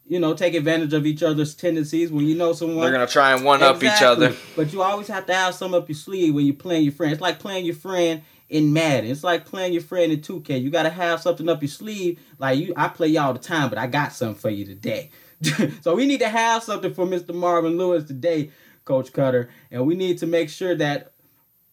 you 0.07 0.19
know, 0.19 0.35
take 0.35 0.55
advantage 0.55 0.93
of 0.93 1.07
each 1.07 1.23
other's 1.23 1.55
tendencies. 1.55 2.11
When 2.11 2.27
you 2.27 2.37
know 2.37 2.53
someone, 2.53 2.81
they're 2.81 2.93
gonna 2.93 3.07
try 3.07 3.33
and 3.33 3.45
one 3.45 3.61
exactly. 3.61 3.89
up 3.89 3.95
each 3.97 4.03
other. 4.03 4.37
But 4.57 4.73
you 4.73 4.83
always 4.83 5.09
have 5.09 5.27
to 5.27 5.35
have 5.35 5.55
some 5.55 5.75
up 5.75 5.89
your 5.89 5.97
sleeve 5.97 6.35
when 6.35 6.47
you're 6.47 6.55
playing 6.55 6.85
your 6.85 6.93
friend. 6.93 7.13
It's 7.13 7.21
like 7.21 7.39
playing 7.39 7.65
your 7.65 7.75
friend 7.75 8.23
in 8.49 8.73
Madden. 8.73 9.11
It's 9.11 9.25
like 9.25 9.47
playing 9.47 9.73
your 9.73 9.83
friend 9.83 10.11
in 10.11 10.21
2K. 10.21 10.61
You 10.61 10.71
gotta 10.71 10.91
have 10.91 11.21
something 11.21 11.49
up 11.49 11.63
your 11.63 11.69
sleeve. 11.69 12.19
Like 12.39 12.59
you, 12.59 12.75
I 12.77 12.89
play 12.89 13.09
you 13.09 13.21
all 13.21 13.33
the 13.33 13.39
time, 13.39 13.69
but 13.69 13.79
I 13.79 13.87
got 13.87 14.13
something 14.13 14.35
for 14.35 14.51
you 14.51 14.65
today. 14.65 15.11
so 15.81 15.95
we 15.95 16.07
need 16.07 16.21
to 16.21 16.29
have 16.29 16.63
something 16.63 16.93
for 16.93 17.07
Mr. 17.07 17.35
Marvin 17.35 17.79
Lewis 17.79 18.05
today, 18.05 18.51
Coach 18.85 19.13
Koetter, 19.13 19.49
and 19.71 19.87
we 19.87 19.95
need 19.95 20.19
to 20.19 20.27
make 20.27 20.51
sure 20.51 20.75
that 20.75 21.13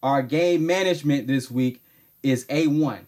our 0.02 0.22
game 0.22 0.64
management 0.64 1.26
this 1.26 1.50
week 1.50 1.82
is 2.22 2.46
a 2.48 2.66
one. 2.66 3.06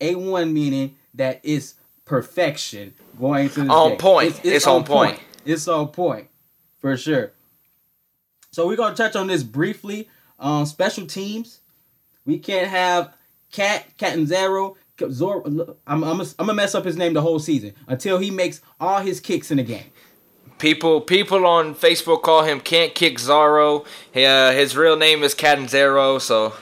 A1 0.00 0.52
meaning 0.52 0.96
that 1.14 1.40
it's 1.42 1.74
perfection 2.04 2.94
going 3.18 3.50
to 3.50 3.64
the 3.64 3.70
on 3.70 3.90
game. 3.90 3.98
point. 3.98 4.28
It's, 4.28 4.38
it's, 4.38 4.46
it's 4.48 4.66
on, 4.66 4.76
on 4.76 4.84
point. 4.84 5.16
point. 5.16 5.22
It's 5.44 5.68
on 5.68 5.88
point 5.88 6.28
for 6.78 6.96
sure. 6.96 7.32
So 8.50 8.66
we're 8.66 8.76
gonna 8.76 8.94
touch 8.96 9.14
on 9.16 9.26
this 9.26 9.42
briefly. 9.42 10.08
Um, 10.38 10.66
special 10.66 11.06
teams. 11.06 11.60
We 12.24 12.38
can't 12.38 12.68
have 12.68 13.14
Cat 13.52 13.86
Catanzaro. 13.98 14.76
Zor, 15.10 15.44
I'm, 15.46 16.02
I'm, 16.02 16.20
I'm 16.20 16.26
gonna 16.38 16.54
mess 16.54 16.74
up 16.74 16.84
his 16.84 16.96
name 16.96 17.12
the 17.12 17.22
whole 17.22 17.38
season 17.38 17.72
until 17.86 18.18
he 18.18 18.30
makes 18.32 18.60
all 18.80 19.00
his 19.00 19.20
kicks 19.20 19.50
in 19.50 19.58
the 19.58 19.62
game. 19.62 19.84
People 20.58 21.00
people 21.00 21.46
on 21.46 21.74
Facebook 21.76 22.22
call 22.22 22.42
him 22.42 22.60
Can't 22.60 22.94
Kick 22.94 23.18
Zaro. 23.18 23.86
Uh, 24.14 24.52
his 24.52 24.76
real 24.76 24.96
name 24.96 25.22
is 25.22 25.34
Catanzaro, 25.34 26.18
so 26.18 26.54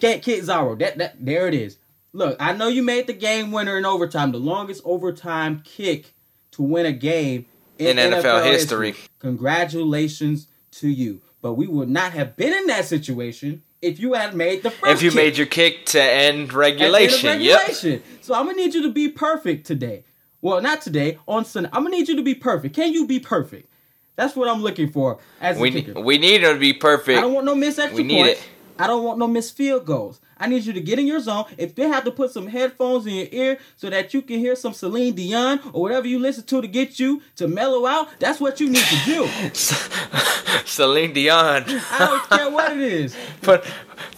Can't 0.00 0.22
Kick 0.22 0.42
Zaro. 0.42 0.78
That 0.78 0.98
that 0.98 1.16
there 1.18 1.48
it 1.48 1.54
is. 1.54 1.78
Look, 2.14 2.36
I 2.38 2.52
know 2.52 2.68
you 2.68 2.82
made 2.82 3.08
the 3.08 3.12
game 3.12 3.50
winner 3.50 3.76
in 3.76 3.84
overtime, 3.84 4.30
the 4.30 4.38
longest 4.38 4.82
overtime 4.84 5.62
kick 5.64 6.14
to 6.52 6.62
win 6.62 6.86
a 6.86 6.92
game 6.92 7.46
in, 7.76 7.98
in 7.98 8.12
NFL, 8.12 8.22
NFL 8.22 8.44
history. 8.44 8.92
history. 8.92 9.08
Congratulations 9.18 10.46
to 10.72 10.88
you. 10.88 11.20
But 11.42 11.54
we 11.54 11.66
would 11.66 11.90
not 11.90 12.12
have 12.12 12.36
been 12.36 12.52
in 12.52 12.68
that 12.68 12.84
situation 12.84 13.62
if 13.82 13.98
you 13.98 14.12
had 14.12 14.34
made 14.34 14.62
the 14.62 14.70
first 14.70 14.92
If 14.92 15.02
you 15.02 15.10
kick. 15.10 15.16
made 15.16 15.36
your 15.36 15.48
kick 15.48 15.86
to 15.86 16.00
end 16.00 16.52
regulation. 16.52 17.28
End 17.28 17.40
regulation. 17.40 17.92
Yep. 17.92 18.02
So 18.20 18.34
I'm 18.34 18.46
gonna 18.46 18.58
need 18.58 18.74
you 18.74 18.82
to 18.82 18.92
be 18.92 19.08
perfect 19.08 19.66
today. 19.66 20.04
Well, 20.40 20.62
not 20.62 20.82
today, 20.82 21.18
on 21.26 21.44
Sunday. 21.44 21.68
I'm 21.72 21.82
gonna 21.82 21.96
need 21.96 22.08
you 22.08 22.16
to 22.16 22.22
be 22.22 22.34
perfect. 22.36 22.76
Can 22.76 22.92
you 22.92 23.08
be 23.08 23.18
perfect? 23.18 23.68
That's 24.14 24.36
what 24.36 24.48
I'm 24.48 24.62
looking 24.62 24.90
for 24.90 25.18
as 25.40 25.58
we, 25.58 25.70
a 25.70 25.72
kicker. 25.72 26.00
We 26.00 26.18
need 26.18 26.44
him 26.44 26.54
to 26.54 26.60
be 26.60 26.72
perfect. 26.72 27.18
I 27.18 27.22
don't 27.22 27.34
want 27.34 27.44
no 27.44 27.56
missed 27.56 27.80
extra 27.80 28.04
we 28.04 28.08
points. 28.08 28.40
It. 28.40 28.48
I 28.78 28.86
don't 28.86 29.02
want 29.02 29.18
no 29.18 29.26
missed 29.26 29.56
field 29.56 29.84
goals. 29.84 30.20
I 30.38 30.46
need 30.46 30.64
you 30.64 30.72
to 30.72 30.80
get 30.80 30.98
in 30.98 31.06
your 31.06 31.20
zone. 31.20 31.44
If 31.56 31.74
they 31.74 31.88
have 31.88 32.04
to 32.04 32.10
put 32.10 32.30
some 32.32 32.46
headphones 32.46 33.06
in 33.06 33.14
your 33.14 33.28
ear 33.30 33.58
so 33.76 33.90
that 33.90 34.12
you 34.14 34.22
can 34.22 34.38
hear 34.38 34.56
some 34.56 34.72
Celine 34.72 35.14
Dion 35.14 35.60
or 35.72 35.82
whatever 35.82 36.06
you 36.06 36.18
listen 36.18 36.44
to 36.44 36.60
to 36.60 36.68
get 36.68 36.98
you 36.98 37.22
to 37.36 37.48
mellow 37.48 37.86
out, 37.86 38.08
that's 38.18 38.40
what 38.40 38.60
you 38.60 38.68
need 38.68 38.84
to 38.84 39.04
do. 39.04 39.26
Celine 40.64 41.12
Dion. 41.12 41.64
I 41.66 41.98
don't 41.98 42.28
care 42.28 42.50
what 42.50 42.72
it 42.72 42.82
is. 42.82 43.16
Put 43.42 43.64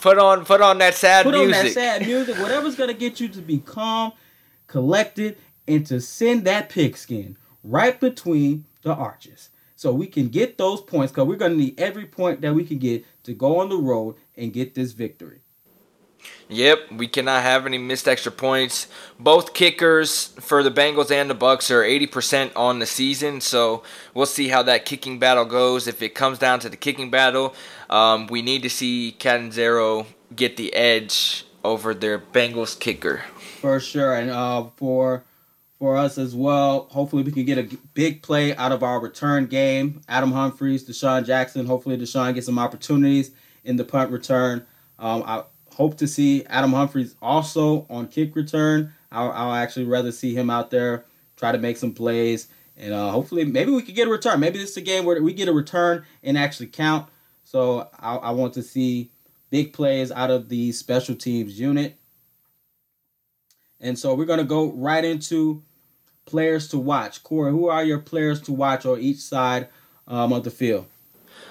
put 0.01 0.19
on 0.19 0.45
put 0.45 0.61
on 0.61 0.79
that 0.79 0.95
sad 0.95 1.25
put 1.25 1.35
music. 1.35 1.53
Put 1.53 1.59
on 1.59 1.65
that 1.67 1.73
sad 1.73 2.07
music. 2.07 2.39
Whatever's 2.39 2.77
gonna 2.77 2.95
get 2.95 3.21
you 3.21 3.29
to 3.29 3.41
be 3.41 3.59
calm, 3.59 4.13
collected, 4.67 5.37
and 5.67 5.85
to 5.87 6.01
send 6.01 6.45
that 6.45 6.69
pigskin 6.69 7.37
right 7.65 7.99
between 7.99 8.65
the 8.83 8.95
arches. 8.95 9.51
So 9.75 9.93
we 9.93 10.07
can 10.07 10.29
get 10.29 10.57
those 10.57 10.81
points 10.81 11.13
because 11.13 11.27
we're 11.27 11.37
gonna 11.37 11.57
need 11.57 11.79
every 11.79 12.07
point 12.07 12.41
that 12.43 12.55
we 12.55 12.65
can 12.65 12.79
get 12.79 13.05
to 13.25 13.35
go 13.35 13.59
on 13.61 13.69
the 13.69 13.77
road 13.77 14.17
and 14.37 14.53
get 14.53 14.75
this 14.75 14.93
victory. 14.93 15.41
Yep, 16.49 16.93
we 16.93 17.09
cannot 17.09 17.43
have 17.43 17.67
any 17.67 17.79
missed 17.79 18.07
extra 18.07 18.31
points. 18.31 18.87
Both 19.19 19.53
kickers 19.53 20.29
for 20.41 20.63
the 20.63 20.71
Bengals 20.71 21.11
and 21.11 21.29
the 21.29 21.35
Bucks 21.35 21.71
are 21.73 21.83
80% 21.83 22.53
on 22.55 22.79
the 22.79 22.87
season, 22.87 23.41
so 23.41 23.83
we'll 24.15 24.27
see 24.27 24.49
how 24.49 24.63
that 24.63 24.85
kicking 24.85 25.19
battle 25.19 25.45
goes. 25.45 25.89
If 25.89 26.03
it 26.03 26.15
comes 26.15 26.39
down 26.39 26.61
to 26.61 26.69
the 26.69 26.77
kicking 26.77 27.11
battle, 27.11 27.55
um, 27.91 28.29
we 28.29 28.43
need 28.43 28.63
to 28.63 28.71
see 28.71 29.17
Catanzaro 29.19 30.07
get 30.35 30.57
the 30.57 30.73
edge 30.75 31.45
over 31.65 31.93
their 31.95 32.19
Bengals 32.19 32.79
kicker. 32.79 33.25
For 33.61 33.81
sure, 33.81 34.15
and 34.15 34.31
uh, 34.31 34.69
for 34.77 35.25
for 35.79 35.97
us 35.97 36.17
as 36.17 36.35
well. 36.35 36.89
Hopefully, 36.91 37.23
we 37.23 37.33
can 37.33 37.45
get 37.45 37.59
a 37.59 37.77
big 37.93 38.23
play 38.23 38.55
out 38.57 38.73
of 38.73 38.83
our 38.83 39.01
return 39.01 39.47
game. 39.47 40.01
Adam 40.09 40.33
Humphries, 40.33 40.87
DeSean 40.89 41.27
Jackson. 41.27 41.67
Hopefully, 41.67 41.99
DeSean 41.99 42.35
gets 42.35 42.47
some 42.47 42.59
opportunities 42.59 43.33
in 43.65 43.77
the 43.77 43.85
punt 43.85 44.11
return. 44.11 44.65
Um, 44.99 45.23
I 45.27 45.43
hope 45.77 45.99
to 45.99 46.09
see 46.09 46.43
Adam 46.47 46.73
Humphries 46.73 47.17
also 47.21 47.87
on 47.91 48.09
kick 48.09 48.35
return. 48.35 48.95
I'll, 49.13 49.31
I'll, 49.31 49.53
actually 49.53 49.85
rather 49.85 50.11
see 50.11 50.35
him 50.35 50.49
out 50.49 50.71
there 50.71 51.05
try 51.37 51.53
to 51.53 51.59
make 51.59 51.77
some 51.77 51.93
plays. 51.93 52.49
And 52.79 52.95
uh, 52.95 53.11
hopefully, 53.11 53.45
maybe 53.45 53.71
we 53.73 53.83
could 53.83 53.95
get 53.95 54.09
a 54.09 54.11
return. 54.11 54.41
Maybe 54.41 54.59
this 54.59 54.71
is 54.71 54.77
a 54.79 54.81
game 54.81 55.05
where 55.05 55.23
we 55.23 55.35
get 55.35 55.49
a 55.49 55.53
return 55.53 56.07
and 56.23 56.39
actually 56.39 56.69
count. 56.69 57.11
So 57.45 57.91
I, 58.01 58.17
I 58.17 58.31
want 58.31 58.55
to 58.55 58.63
see 58.63 59.11
big 59.51 59.75
plays 59.75 60.11
out 60.11 60.31
of 60.31 60.49
the 60.49 60.73
special 60.73 61.15
teams 61.15 61.61
unit. 61.61 61.99
And 63.79 63.99
so 63.99 64.15
we're 64.15 64.25
going 64.25 64.39
to 64.39 64.45
go 64.47 64.73
right 64.73 65.05
into 65.05 65.63
players 66.25 66.69
to 66.69 66.79
watch. 66.79 67.23
Corey, 67.23 67.51
who 67.51 67.69
are 67.69 67.85
your 67.85 67.99
players 67.99 68.41
to 68.43 68.53
watch 68.53 68.87
on 68.87 68.99
each 68.99 69.19
side 69.19 69.69
um, 70.09 70.33
of 70.33 70.43
the 70.43 70.51
field? 70.51 70.87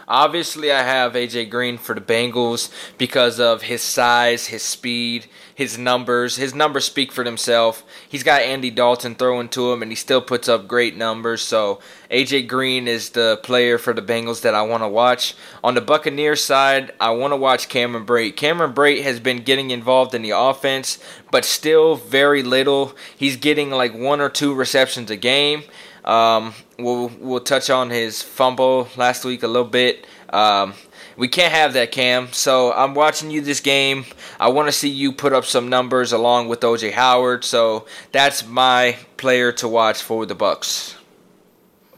Obviously, 0.07 0.71
I 0.71 0.83
have 0.83 1.13
AJ 1.13 1.49
Green 1.49 1.79
for 1.79 1.95
the 1.95 2.01
Bengals 2.01 2.71
because 2.99 3.39
of 3.39 3.63
his 3.63 3.81
size, 3.81 4.47
his 4.47 4.61
speed, 4.61 5.25
his 5.55 5.79
numbers. 5.79 6.35
His 6.35 6.53
numbers 6.53 6.85
speak 6.85 7.11
for 7.11 7.23
themselves. 7.23 7.81
He's 8.07 8.21
got 8.21 8.41
Andy 8.41 8.69
Dalton 8.69 9.15
throwing 9.15 9.49
to 9.49 9.71
him, 9.71 9.81
and 9.81 9.91
he 9.91 9.95
still 9.95 10.21
puts 10.21 10.47
up 10.47 10.67
great 10.67 10.95
numbers. 10.95 11.41
So, 11.41 11.79
AJ 12.11 12.47
Green 12.47 12.87
is 12.87 13.09
the 13.09 13.39
player 13.41 13.79
for 13.79 13.93
the 13.93 14.01
Bengals 14.01 14.41
that 14.41 14.53
I 14.53 14.61
want 14.61 14.83
to 14.83 14.87
watch. 14.87 15.33
On 15.63 15.73
the 15.73 15.81
Buccaneers 15.81 16.43
side, 16.43 16.93
I 16.99 17.09
want 17.09 17.31
to 17.31 17.37
watch 17.37 17.67
Cameron 17.67 18.05
Brate. 18.05 18.35
Cameron 18.35 18.73
Brate 18.73 19.01
has 19.01 19.19
been 19.19 19.41
getting 19.41 19.71
involved 19.71 20.13
in 20.13 20.21
the 20.21 20.37
offense, 20.37 20.99
but 21.31 21.45
still 21.45 21.95
very 21.95 22.43
little. 22.43 22.95
He's 23.17 23.37
getting 23.37 23.71
like 23.71 23.95
one 23.95 24.21
or 24.21 24.29
two 24.29 24.53
receptions 24.53 25.09
a 25.09 25.15
game. 25.15 25.63
Um, 26.05 26.53
we'll 26.77 27.11
we'll 27.19 27.39
touch 27.39 27.69
on 27.69 27.89
his 27.89 28.21
fumble 28.21 28.87
last 28.95 29.25
week 29.25 29.43
a 29.43 29.47
little 29.47 29.67
bit. 29.67 30.05
Um, 30.29 30.73
we 31.17 31.27
can't 31.27 31.53
have 31.53 31.73
that, 31.73 31.91
Cam. 31.91 32.31
So 32.31 32.73
I'm 32.73 32.93
watching 32.93 33.31
you 33.31 33.41
this 33.41 33.59
game. 33.59 34.05
I 34.39 34.49
want 34.49 34.67
to 34.67 34.71
see 34.71 34.89
you 34.89 35.11
put 35.11 35.33
up 35.33 35.45
some 35.45 35.69
numbers 35.69 36.11
along 36.11 36.47
with 36.49 36.59
OJ 36.59 36.91
Howard. 36.91 37.43
So 37.43 37.85
that's 38.11 38.45
my 38.45 38.97
player 39.17 39.51
to 39.53 39.67
watch 39.67 40.01
for 40.01 40.25
the 40.25 40.35
Bucks. 40.35 40.95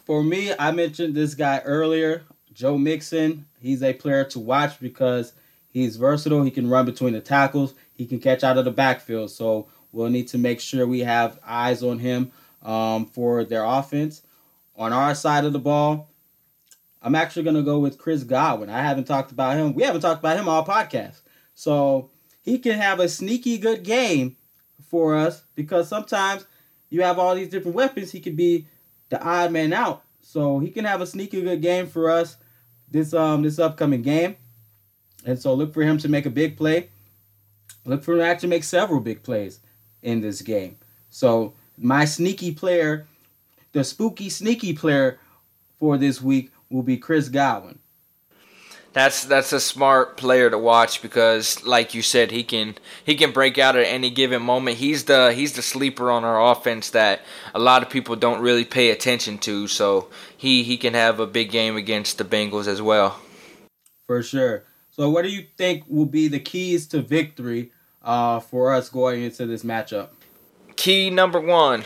For 0.06 0.24
me, 0.24 0.54
I 0.58 0.72
mentioned 0.72 1.15
this 1.15 1.34
guy 1.34 1.62
earlier, 1.65 2.24
Joe 2.54 2.78
Mixon. 2.78 3.46
He's 3.60 3.84
a 3.84 3.91
player 3.91 4.24
to 4.26 4.39
watch 4.39 4.80
because 4.80 5.34
he's 5.70 5.98
versatile. 5.98 6.43
He 6.43 6.52
can 6.52 6.70
run 6.70 6.86
between 6.86 7.13
the 7.13 7.20
tackles. 7.20 7.74
He 7.96 8.06
can 8.06 8.20
catch 8.20 8.43
out 8.43 8.58
of 8.58 8.65
the 8.65 8.72
backfield. 8.72 9.32
So 9.32 9.67
we'll 9.91 10.10
need 10.10 10.28
to 10.30 10.38
make 10.38 10.62
sure 10.62 10.88
we 10.88 11.02
have 11.02 11.39
eyes 11.46 11.84
on 11.84 12.00
him 12.00 12.32
um, 12.63 13.06
for 13.06 13.43
their 13.43 13.63
offense. 13.63 14.24
On 14.76 14.93
our 14.93 15.15
side 15.15 15.46
of 15.46 15.54
the 15.54 15.60
ball, 15.60 16.10
I'm 17.02 17.15
actually 17.15 17.43
going 17.43 17.56
to 17.56 17.63
go 17.63 17.80
with 17.80 17.98
Chris 17.98 18.24
Godwin. 18.24 18.70
I 18.70 18.82
haven't 18.82 19.06
talked 19.06 19.32
about 19.32 19.58
him. 19.58 19.74
We 19.74 19.84
haven't 19.84 20.02
talked 20.02 20.20
about 20.20 20.38
him 20.38 20.48
all 20.48 20.65
podcast. 20.65 21.22
So 21.56 22.10
he 22.43 22.60
can 22.60 22.78
have 22.78 23.00
a 23.00 23.10
sneaky 23.10 23.58
good 23.58 23.84
game 23.84 24.38
for 24.88 25.15
us 25.15 25.43
because 25.56 25.88
sometimes 25.88 26.46
you 26.89 27.02
have 27.02 27.20
all 27.20 27.36
these 27.36 27.50
different 27.50 27.76
weapons. 27.76 28.12
He 28.12 28.20
could 28.20 28.38
be 28.38 28.67
the 29.10 29.22
odd 29.22 29.52
man 29.52 29.74
out. 29.74 30.04
So 30.22 30.60
he 30.60 30.70
can 30.70 30.86
have 30.86 31.02
a 31.02 31.08
sneaky 31.08 31.41
good 31.41 31.62
game 31.62 31.88
for 31.88 32.10
us 32.10 32.38
this 32.89 33.13
um 33.13 33.41
this 33.41 33.60
upcoming 33.60 34.02
game. 34.02 34.36
And 35.26 35.38
so 35.39 35.54
look 35.54 35.74
for 35.74 35.84
him 35.84 35.98
to 36.00 36.10
make 36.10 36.26
a 36.26 36.30
big 36.30 36.58
play. 36.58 36.89
Look 37.86 38.04
for 38.04 38.13
him 38.13 38.20
to 38.20 38.26
actually 38.26 38.50
make 38.50 38.63
several 38.63 39.00
big 39.00 39.24
plays 39.24 39.60
in 40.02 40.22
this 40.22 40.41
game. 40.41 40.78
So 41.10 41.54
my 41.78 42.06
sneaky 42.06 42.52
player, 42.52 43.08
the 43.72 43.84
spooky 43.84 44.30
sneaky 44.30 44.74
player 44.74 45.20
for 45.80 45.98
this 45.98 46.22
week 46.22 46.52
will 46.70 46.84
be 46.84 46.98
Chris 46.98 47.30
Godwin. 47.30 47.80
That's 48.94 49.26
that's 49.26 49.54
a 49.54 49.60
smart 49.60 50.18
player 50.18 50.50
to 50.50 50.58
watch 50.58 51.04
because, 51.04 51.63
like 51.63 51.94
you 51.94 52.02
said, 52.02 52.32
he 52.32 52.44
can 52.44 52.76
he 53.06 53.16
can 53.16 53.32
break 53.32 53.60
out 53.60 53.76
at 53.76 53.86
any 53.86 54.10
given 54.10 54.42
moment. 54.42 54.78
He's 54.78 55.04
the 55.04 55.34
he's 55.34 55.54
the 55.54 55.62
sleeper 55.62 56.10
on 56.10 56.24
our 56.24 56.52
offense 56.52 56.90
that 56.92 57.22
a 57.54 57.60
lot 57.60 57.84
of 57.84 57.92
people 57.92 58.16
don't 58.16 58.42
really 58.42 58.66
pay 58.66 58.90
attention 58.90 59.38
to. 59.40 59.68
So 59.68 60.10
he 60.36 60.63
he 60.63 60.78
can 60.78 60.96
have 60.96 61.20
a 61.20 61.28
big 61.28 61.52
game 61.52 61.76
against 61.76 62.18
the 62.18 62.24
Bengals 62.24 62.66
as 62.66 62.82
well. 62.82 63.20
For 64.08 64.24
sure. 64.24 64.63
So, 64.90 65.12
what 65.12 65.22
do 65.22 65.30
you 65.30 65.46
think 65.58 65.84
will 65.88 66.08
be 66.08 66.28
the 66.28 66.40
keys 66.40 66.88
to 66.88 67.04
victory 67.04 67.72
uh, 68.02 68.40
for 68.40 68.74
us 68.74 68.90
going 68.90 69.22
into 69.22 69.46
this 69.46 69.63
matchup? 69.63 70.10
Key 70.78 71.10
number 71.10 71.40
one 71.40 71.86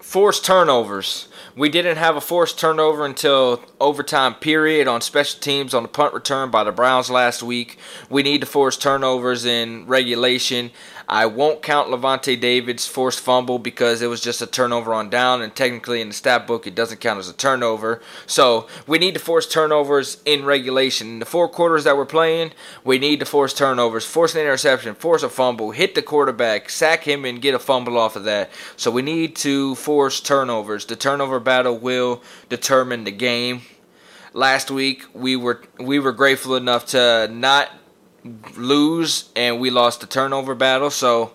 forced 0.00 0.42
turnovers. 0.42 1.28
We 1.54 1.68
didn't 1.68 1.98
have 1.98 2.16
a 2.16 2.20
forced 2.22 2.58
turnover 2.58 3.04
until 3.04 3.62
overtime 3.78 4.34
period 4.34 4.88
on 4.88 5.02
special 5.02 5.38
teams 5.38 5.74
on 5.74 5.82
the 5.82 5.88
punt 5.88 6.14
return 6.14 6.50
by 6.50 6.64
the 6.64 6.72
Browns 6.72 7.10
last 7.10 7.42
week. 7.42 7.76
We 8.08 8.22
need 8.22 8.40
to 8.40 8.46
force 8.46 8.78
turnovers 8.78 9.44
in 9.44 9.86
regulation. 9.86 10.70
I 11.08 11.26
won't 11.26 11.62
count 11.62 11.88
Lavonte 11.88 12.40
David's 12.40 12.86
forced 12.86 13.20
fumble 13.20 13.58
because 13.58 14.02
it 14.02 14.08
was 14.08 14.20
just 14.20 14.42
a 14.42 14.46
turnover 14.46 14.92
on 14.92 15.08
down, 15.08 15.40
and 15.40 15.54
technically 15.54 16.00
in 16.00 16.08
the 16.08 16.14
stat 16.14 16.46
book 16.46 16.66
it 16.66 16.74
doesn't 16.74 17.00
count 17.00 17.20
as 17.20 17.28
a 17.28 17.32
turnover. 17.32 18.02
So 18.26 18.66
we 18.86 18.98
need 18.98 19.14
to 19.14 19.20
force 19.20 19.46
turnovers 19.46 20.20
in 20.24 20.44
regulation. 20.44 21.08
In 21.08 21.18
the 21.20 21.24
four 21.26 21.48
quarters 21.48 21.84
that 21.84 21.96
we're 21.96 22.06
playing, 22.06 22.52
we 22.82 22.98
need 22.98 23.20
to 23.20 23.26
force 23.26 23.54
turnovers, 23.54 24.04
force 24.04 24.34
an 24.34 24.40
interception, 24.40 24.94
force 24.96 25.22
a 25.22 25.28
fumble, 25.28 25.70
hit 25.70 25.94
the 25.94 26.02
quarterback, 26.02 26.70
sack 26.70 27.04
him, 27.04 27.24
and 27.24 27.40
get 27.40 27.54
a 27.54 27.58
fumble 27.58 27.96
off 27.98 28.16
of 28.16 28.24
that. 28.24 28.50
So 28.76 28.90
we 28.90 29.02
need 29.02 29.36
to 29.36 29.76
force 29.76 30.20
turnovers. 30.20 30.86
The 30.86 30.96
turnover 30.96 31.38
battle 31.38 31.78
will 31.78 32.22
determine 32.48 33.04
the 33.04 33.12
game. 33.12 33.62
Last 34.32 34.70
week 34.70 35.04
we 35.14 35.36
were 35.36 35.62
we 35.78 35.98
were 35.98 36.12
grateful 36.12 36.56
enough 36.56 36.86
to 36.86 37.28
not 37.32 37.70
lose 38.56 39.30
and 39.36 39.60
we 39.60 39.70
lost 39.70 40.00
the 40.00 40.06
turnover 40.06 40.54
battle. 40.54 40.90
So, 40.90 41.32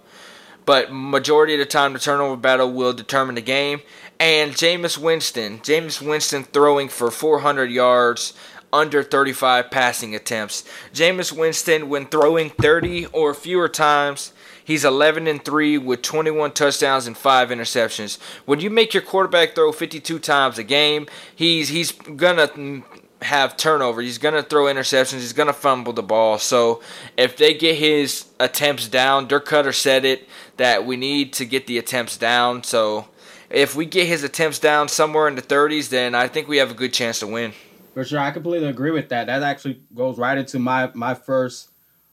but 0.66 0.92
majority 0.92 1.54
of 1.54 1.60
the 1.60 1.66
time, 1.66 1.94
the 1.94 2.00
turnover 2.00 2.36
battle 2.36 2.72
will 2.72 2.94
determine 2.94 3.36
the 3.36 3.42
game. 3.42 3.82
And 4.20 4.52
Jameis 4.52 4.98
Winston, 4.98 5.60
Jameis 5.60 6.02
Winston 6.02 6.44
throwing 6.44 6.90
for 6.90 7.10
400 7.10 7.72
yards 7.72 8.34
under 8.74 9.04
35 9.04 9.72
passing 9.72 10.16
attempts. 10.16 10.64
Jameis 10.94 11.36
Winston, 11.36 11.90
when 11.90 12.06
throwing 12.06 12.50
30 12.50 13.08
or 13.08 13.34
fewer 13.34 13.68
times, 13.68 14.34
he's 14.64 14.86
11 14.86 15.28
and 15.28 15.44
3 15.44 15.78
with 15.78 16.02
21 16.02 16.52
touchdowns 16.52 17.08
and 17.08 17.18
5 17.18 17.50
interceptions. 17.50 18.20
When 18.46 18.60
you 18.60 18.70
make 18.70 18.94
your 18.94 19.04
quarterback 19.04 19.56
throw 19.56 19.72
52 19.72 20.20
times 20.20 20.58
a 20.58 20.64
game, 20.64 21.08
he's 21.36 21.70
he's 21.70 21.92
gonna 21.92 22.84
have 23.22 23.58
turnover. 23.58 24.02
He's 24.02 24.18
gonna 24.18 24.44
throw 24.44 24.66
interceptions. 24.66 25.20
He's 25.20 25.34
gonna 25.34 25.54
fumble 25.54 25.94
the 25.94 26.04
ball. 26.04 26.38
So 26.38 26.82
if 27.18 27.38
they 27.38 27.54
get 27.54 27.76
his 27.76 28.26
attempts 28.40 28.88
down, 28.88 29.28
Dirk 29.28 29.48
Koetter 29.48 29.74
said 29.74 30.06
it 30.06 30.28
that 30.58 30.86
we 30.86 30.98
need 30.98 31.34
to 31.34 31.46
get 31.46 31.68
the 31.68 31.78
attempts 31.78 32.18
down. 32.18 32.64
So 32.64 33.08
if 33.50 33.76
we 33.76 33.86
get 33.86 34.08
his 34.08 34.24
attempts 34.24 34.60
down 34.60 34.88
somewhere 34.88 35.28
in 35.28 35.36
the 35.36 35.42
30s, 35.42 35.90
then 35.90 36.16
I 36.16 36.28
think 36.28 36.48
we 36.48 36.58
have 36.58 36.72
a 36.72 36.76
good 36.76 36.94
chance 36.94 37.20
to 37.20 37.28
win. 37.28 37.54
For 37.94 38.04
sure, 38.04 38.20
I 38.20 38.32
completely 38.32 38.70
agree 38.70 38.92
with 38.92 39.10
that. 39.10 39.28
That 39.28 39.44
actually 39.44 39.82
goes 39.94 40.18
right 40.18 40.38
into 40.38 40.60
my 40.60 40.90
my 40.94 41.14
first 41.14 41.70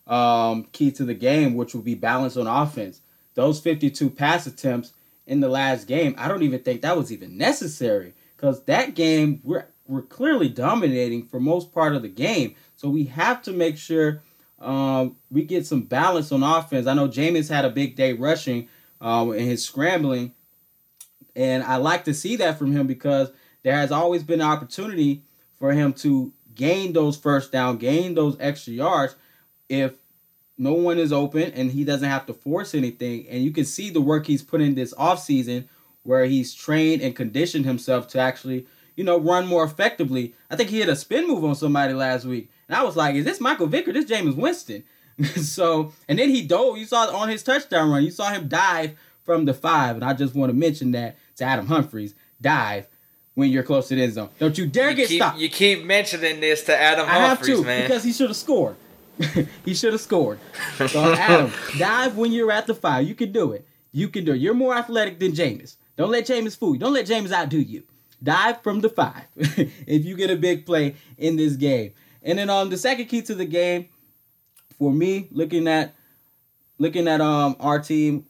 um, 0.06 0.64
key 0.72 0.90
to 0.92 1.04
the 1.04 1.14
game, 1.14 1.54
which 1.54 1.74
will 1.74 1.82
be 1.82 1.94
balance 1.94 2.36
on 2.36 2.46
offense. 2.46 3.00
Those 3.34 3.60
52 3.60 4.10
pass 4.10 4.46
attempts 4.46 4.92
in 5.26 5.40
the 5.40 5.48
last 5.48 5.86
game, 5.86 6.14
I 6.18 6.26
don't 6.26 6.42
even 6.42 6.60
think 6.60 6.80
that 6.82 6.96
was 6.96 7.12
even 7.12 7.36
necessary 7.36 8.14
because 8.36 8.64
that 8.64 8.94
game 8.94 9.40
we're 9.44 9.66
we're 9.88 10.02
clearly 10.02 10.48
dominating 10.48 11.26
for 11.26 11.40
most 11.40 11.72
part 11.72 11.96
of 11.96 12.02
the 12.02 12.08
game. 12.08 12.54
So 12.76 12.88
we 12.88 13.04
have 13.04 13.42
to 13.42 13.52
make 13.52 13.76
sure 13.76 14.22
um, 14.60 15.16
we 15.30 15.42
get 15.42 15.66
some 15.66 15.82
balance 15.82 16.30
on 16.30 16.42
offense. 16.42 16.86
I 16.86 16.94
know 16.94 17.08
Jameis 17.08 17.48
had 17.48 17.64
a 17.64 17.70
big 17.70 17.96
day 17.96 18.12
rushing 18.12 18.68
um, 19.00 19.32
in 19.32 19.46
his 19.46 19.64
scrambling, 19.64 20.34
and 21.34 21.62
I 21.62 21.76
like 21.76 22.04
to 22.04 22.14
see 22.14 22.36
that 22.36 22.58
from 22.58 22.72
him 22.72 22.86
because 22.86 23.32
there 23.62 23.74
has 23.74 23.90
always 23.90 24.22
been 24.22 24.40
an 24.40 24.46
opportunity 24.46 25.22
for 25.56 25.72
him 25.72 25.92
to 25.94 26.32
gain 26.54 26.92
those 26.92 27.16
first 27.16 27.50
down, 27.50 27.78
gain 27.78 28.14
those 28.14 28.36
extra 28.40 28.72
yards 28.72 29.16
if 29.68 29.94
no 30.58 30.72
one 30.72 30.98
is 30.98 31.12
open 31.12 31.52
and 31.52 31.70
he 31.70 31.84
doesn't 31.84 32.08
have 32.08 32.26
to 32.26 32.34
force 32.34 32.74
anything. 32.74 33.26
And 33.28 33.42
you 33.42 33.52
can 33.52 33.64
see 33.64 33.90
the 33.90 34.00
work 34.00 34.26
he's 34.26 34.42
put 34.42 34.60
in 34.60 34.74
this 34.74 34.92
offseason 34.94 35.68
where 36.02 36.24
he's 36.24 36.54
trained 36.54 37.00
and 37.02 37.14
conditioned 37.14 37.64
himself 37.64 38.08
to 38.08 38.18
actually, 38.18 38.66
you 38.98 39.04
know, 39.04 39.16
run 39.16 39.46
more 39.46 39.62
effectively. 39.62 40.34
I 40.50 40.56
think 40.56 40.70
he 40.70 40.80
hit 40.80 40.88
a 40.88 40.96
spin 40.96 41.28
move 41.28 41.44
on 41.44 41.54
somebody 41.54 41.94
last 41.94 42.24
week. 42.24 42.50
And 42.66 42.76
I 42.76 42.82
was 42.82 42.96
like, 42.96 43.14
is 43.14 43.24
this 43.24 43.40
Michael 43.40 43.68
Vick 43.68 43.86
or 43.86 43.92
this 43.92 44.06
Jameis 44.06 44.34
Winston? 44.34 44.82
so, 45.36 45.92
and 46.08 46.18
then 46.18 46.30
he 46.30 46.42
dove. 46.42 46.76
You 46.76 46.84
saw 46.84 47.04
on 47.16 47.28
his 47.28 47.44
touchdown 47.44 47.90
run, 47.90 48.02
you 48.02 48.10
saw 48.10 48.30
him 48.30 48.48
dive 48.48 48.98
from 49.22 49.44
the 49.44 49.54
five. 49.54 49.94
And 49.94 50.04
I 50.04 50.14
just 50.14 50.34
want 50.34 50.50
to 50.50 50.56
mention 50.56 50.90
that 50.92 51.16
to 51.36 51.44
Adam 51.44 51.66
Humphries 51.68 52.16
dive 52.40 52.88
when 53.34 53.50
you're 53.52 53.62
close 53.62 53.86
to 53.88 53.94
the 53.94 54.02
end 54.02 54.14
zone. 54.14 54.30
Don't 54.40 54.58
you 54.58 54.66
dare 54.66 54.90
You 54.90 54.96
get 54.96 55.08
keep, 55.08 55.22
stopped. 55.22 55.38
you 55.38 55.48
keep 55.48 55.84
mentioning 55.84 56.40
this 56.40 56.64
to 56.64 56.76
Adam 56.76 57.06
I 57.08 57.12
have 57.18 57.38
Humphries, 57.38 57.60
to 57.60 57.64
man. 57.64 57.82
because 57.82 58.02
he 58.02 58.12
should 58.12 58.30
have 58.30 58.36
scored. 58.36 58.74
he 59.64 59.74
should 59.74 59.92
have 59.92 60.02
scored. 60.02 60.40
So 60.88 61.14
Adam, 61.14 61.52
dive 61.78 62.16
when 62.16 62.32
you're 62.32 62.50
at 62.50 62.66
the 62.66 62.74
five. 62.74 63.06
You 63.06 63.14
can 63.14 63.30
do 63.30 63.52
it. 63.52 63.64
You 63.92 64.08
can 64.08 64.24
do 64.24 64.32
it. 64.32 64.40
You're 64.40 64.54
more 64.54 64.74
athletic 64.74 65.20
than 65.20 65.30
Jameis. 65.30 65.76
Don't 65.96 66.10
let 66.10 66.26
Jameis 66.26 66.56
fool 66.58 66.74
you. 66.74 66.80
Don't 66.80 66.92
let 66.92 67.06
Jameis 67.06 67.30
outdo 67.30 67.58
you. 67.58 67.84
Dive 68.22 68.62
from 68.62 68.80
the 68.80 68.88
five 68.88 69.24
if 69.36 70.04
you 70.04 70.16
get 70.16 70.30
a 70.30 70.36
big 70.36 70.66
play 70.66 70.96
in 71.16 71.36
this 71.36 71.54
game. 71.56 71.92
And 72.22 72.38
then 72.38 72.50
um 72.50 72.70
the 72.70 72.76
second 72.76 73.06
key 73.06 73.22
to 73.22 73.34
the 73.34 73.44
game 73.44 73.88
for 74.78 74.92
me, 74.92 75.28
looking 75.30 75.68
at 75.68 75.94
looking 76.78 77.08
at 77.08 77.20
um 77.20 77.56
our 77.60 77.78
team 77.78 78.26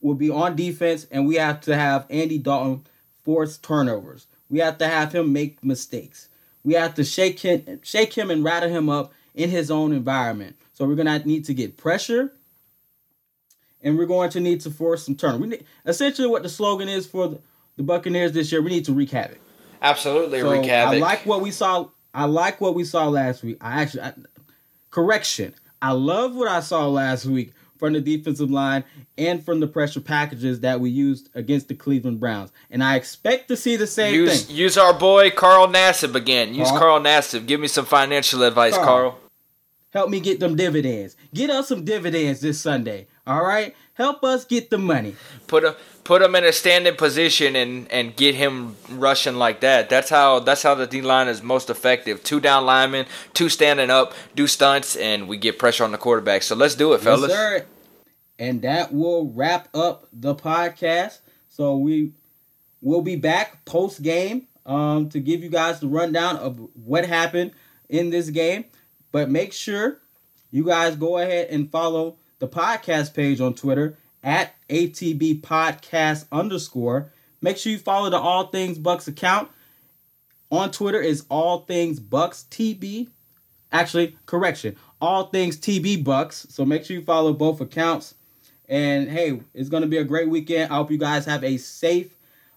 will 0.00 0.14
be 0.14 0.30
on 0.30 0.56
defense, 0.56 1.06
and 1.10 1.26
we 1.26 1.36
have 1.36 1.60
to 1.62 1.76
have 1.76 2.06
Andy 2.10 2.38
Dalton 2.38 2.84
force 3.22 3.58
turnovers. 3.58 4.26
We 4.48 4.58
have 4.60 4.78
to 4.78 4.88
have 4.88 5.12
him 5.14 5.32
make 5.32 5.62
mistakes. 5.62 6.28
We 6.64 6.74
have 6.74 6.94
to 6.94 7.04
shake 7.04 7.40
him, 7.40 7.80
shake 7.82 8.14
him, 8.14 8.30
and 8.30 8.42
rattle 8.42 8.70
him 8.70 8.88
up 8.88 9.12
in 9.34 9.50
his 9.50 9.70
own 9.70 9.92
environment. 9.92 10.56
So 10.72 10.86
we're 10.86 10.94
gonna 10.94 11.20
need 11.20 11.44
to 11.46 11.54
get 11.54 11.76
pressure, 11.76 12.32
and 13.82 13.96
we're 13.96 14.06
going 14.06 14.30
to 14.30 14.40
need 14.40 14.60
to 14.62 14.70
force 14.70 15.04
some 15.04 15.14
turnovers. 15.14 15.40
We 15.40 15.48
need, 15.48 15.64
essentially, 15.86 16.28
what 16.28 16.42
the 16.42 16.48
slogan 16.48 16.88
is 16.88 17.06
for 17.06 17.28
the, 17.28 17.40
the 17.80 17.86
Buccaneers 17.86 18.32
this 18.32 18.52
year: 18.52 18.60
we 18.60 18.70
need 18.70 18.84
to 18.84 18.92
wreak 18.92 19.10
havoc. 19.10 19.38
Absolutely, 19.80 20.40
So 20.40 20.50
wreak 20.50 20.66
havoc. 20.66 20.96
I 20.96 20.98
like 20.98 21.24
what 21.24 21.40
we 21.40 21.50
saw. 21.50 21.88
I 22.12 22.26
like 22.26 22.60
what 22.60 22.74
we 22.74 22.84
saw 22.84 23.08
last 23.08 23.42
week. 23.42 23.56
I 23.60 23.80
actually, 23.80 24.02
I, 24.02 24.12
correction. 24.90 25.54
I 25.80 25.92
love 25.92 26.34
what 26.34 26.48
I 26.48 26.60
saw 26.60 26.86
last 26.88 27.24
week 27.24 27.54
from 27.78 27.94
the 27.94 28.00
defensive 28.02 28.50
line 28.50 28.84
and 29.16 29.42
from 29.42 29.60
the 29.60 29.66
pressure 29.66 30.00
packages 30.00 30.60
that 30.60 30.78
we 30.78 30.90
used 30.90 31.30
against 31.34 31.68
the 31.68 31.74
Cleveland 31.74 32.20
Browns, 32.20 32.52
and 32.70 32.84
I 32.84 32.96
expect 32.96 33.48
to 33.48 33.56
see 33.56 33.76
the 33.76 33.86
same 33.86 34.14
use 34.14 34.44
thing. 34.44 34.56
use 34.56 34.76
our 34.76 34.92
boy 34.92 35.30
Carl 35.30 35.66
Nassib 35.66 36.14
again. 36.14 36.52
Use 36.52 36.68
Carl? 36.68 36.78
Carl 36.78 37.00
Nassib. 37.00 37.46
Give 37.46 37.60
me 37.60 37.68
some 37.68 37.86
financial 37.86 38.42
advice, 38.42 38.74
Carl. 38.74 38.84
Carl. 38.84 39.18
Help 39.94 40.10
me 40.10 40.20
get 40.20 40.38
them 40.38 40.54
dividends. 40.54 41.16
Get 41.32 41.48
us 41.48 41.68
some 41.68 41.84
dividends 41.84 42.40
this 42.42 42.60
Sunday. 42.60 43.06
All 43.26 43.44
right, 43.44 43.74
help 43.94 44.24
us 44.24 44.44
get 44.44 44.70
the 44.70 44.78
money. 44.78 45.14
Put 45.46 45.64
him 45.64 45.74
put 46.04 46.22
him 46.22 46.34
in 46.34 46.44
a 46.44 46.52
standing 46.52 46.96
position 46.96 47.54
and 47.54 47.90
and 47.92 48.16
get 48.16 48.34
him 48.34 48.76
rushing 48.90 49.36
like 49.36 49.60
that. 49.60 49.88
That's 49.88 50.10
how 50.10 50.40
that's 50.40 50.62
how 50.62 50.74
the 50.74 50.86
D 50.86 51.02
line 51.02 51.28
is 51.28 51.42
most 51.42 51.70
effective. 51.70 52.22
Two 52.24 52.40
down 52.40 52.64
linemen, 52.64 53.06
two 53.34 53.48
standing 53.48 53.90
up, 53.90 54.14
do 54.34 54.46
stunts, 54.46 54.96
and 54.96 55.28
we 55.28 55.36
get 55.36 55.58
pressure 55.58 55.84
on 55.84 55.92
the 55.92 55.98
quarterback. 55.98 56.42
So 56.42 56.56
let's 56.56 56.74
do 56.74 56.92
it, 56.94 57.00
fellas. 57.00 57.30
Yes, 57.30 57.38
sir. 57.38 57.66
And 58.38 58.62
that 58.62 58.92
will 58.92 59.30
wrap 59.32 59.68
up 59.74 60.08
the 60.12 60.34
podcast. 60.34 61.18
So 61.48 61.76
we 61.76 62.12
will 62.80 63.02
be 63.02 63.16
back 63.16 63.64
post 63.66 64.02
game 64.02 64.48
um, 64.64 65.10
to 65.10 65.20
give 65.20 65.42
you 65.42 65.50
guys 65.50 65.80
the 65.80 65.88
rundown 65.88 66.36
of 66.38 66.58
what 66.74 67.06
happened 67.06 67.52
in 67.88 68.10
this 68.10 68.30
game. 68.30 68.64
But 69.12 69.30
make 69.30 69.52
sure 69.52 69.98
you 70.50 70.64
guys 70.64 70.96
go 70.96 71.18
ahead 71.18 71.48
and 71.50 71.70
follow 71.70 72.16
the 72.40 72.48
podcast 72.48 73.14
page 73.14 73.40
on 73.40 73.54
Twitter 73.54 73.96
at 74.24 74.54
ATB 74.68 75.40
Podcast 75.40 76.26
underscore. 76.32 77.12
Make 77.40 77.56
sure 77.56 77.70
you 77.72 77.78
follow 77.78 78.10
the 78.10 78.18
All 78.18 78.48
Things 78.48 78.78
Bucks 78.78 79.06
account. 79.06 79.48
On 80.50 80.70
Twitter 80.70 81.00
is 81.00 81.24
All 81.28 81.60
Things 81.60 82.00
Bucks 82.00 82.46
TB. 82.50 83.08
Actually, 83.70 84.16
correction. 84.26 84.76
All 85.00 85.26
Things 85.26 85.56
TB 85.56 86.02
Bucks. 86.02 86.46
So 86.50 86.64
make 86.64 86.84
sure 86.84 86.96
you 86.96 87.04
follow 87.04 87.32
both 87.32 87.60
accounts. 87.60 88.14
And 88.68 89.08
hey, 89.08 89.40
it's 89.54 89.68
going 89.68 89.82
to 89.82 89.88
be 89.88 89.98
a 89.98 90.04
great 90.04 90.28
weekend. 90.28 90.72
I 90.72 90.76
hope 90.76 90.90
you 90.90 90.98
guys 90.98 91.24
have 91.26 91.44
a 91.44 91.56
safe 91.56 92.16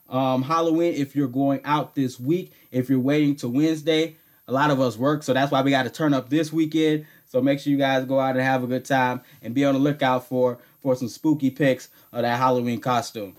um, 0.09 0.43
Halloween 0.43 0.93
if 0.93 1.15
you're 1.15 1.27
going 1.27 1.61
out 1.65 1.95
this 1.95 2.19
week. 2.19 2.51
If 2.71 2.89
you're 2.89 2.99
waiting 2.99 3.35
to 3.37 3.49
Wednesday, 3.49 4.15
a 4.47 4.51
lot 4.51 4.71
of 4.71 4.79
us 4.79 4.97
work, 4.97 5.23
so 5.23 5.33
that's 5.33 5.51
why 5.51 5.61
we 5.61 5.71
got 5.71 5.83
to 5.83 5.89
turn 5.89 6.13
up 6.13 6.29
this 6.29 6.51
weekend. 6.53 7.05
So 7.33 7.41
make 7.41 7.59
sure 7.59 7.71
you 7.71 7.79
guys 7.79 8.05
go 8.05 8.19
out 8.19 8.35
and 8.35 8.45
have 8.45 8.63
a 8.63 8.67
good 8.67 8.85
time 8.85 9.21
and 9.41 9.55
be 9.55 9.65
on 9.65 9.73
the 9.73 9.79
lookout 9.79 10.27
for 10.27 10.59
for 10.83 10.95
some 10.95 11.07
spooky 11.07 11.49
pics 11.49 11.89
of 12.11 12.21
that 12.21 12.37
Halloween 12.37 12.79
costume. 12.79 13.35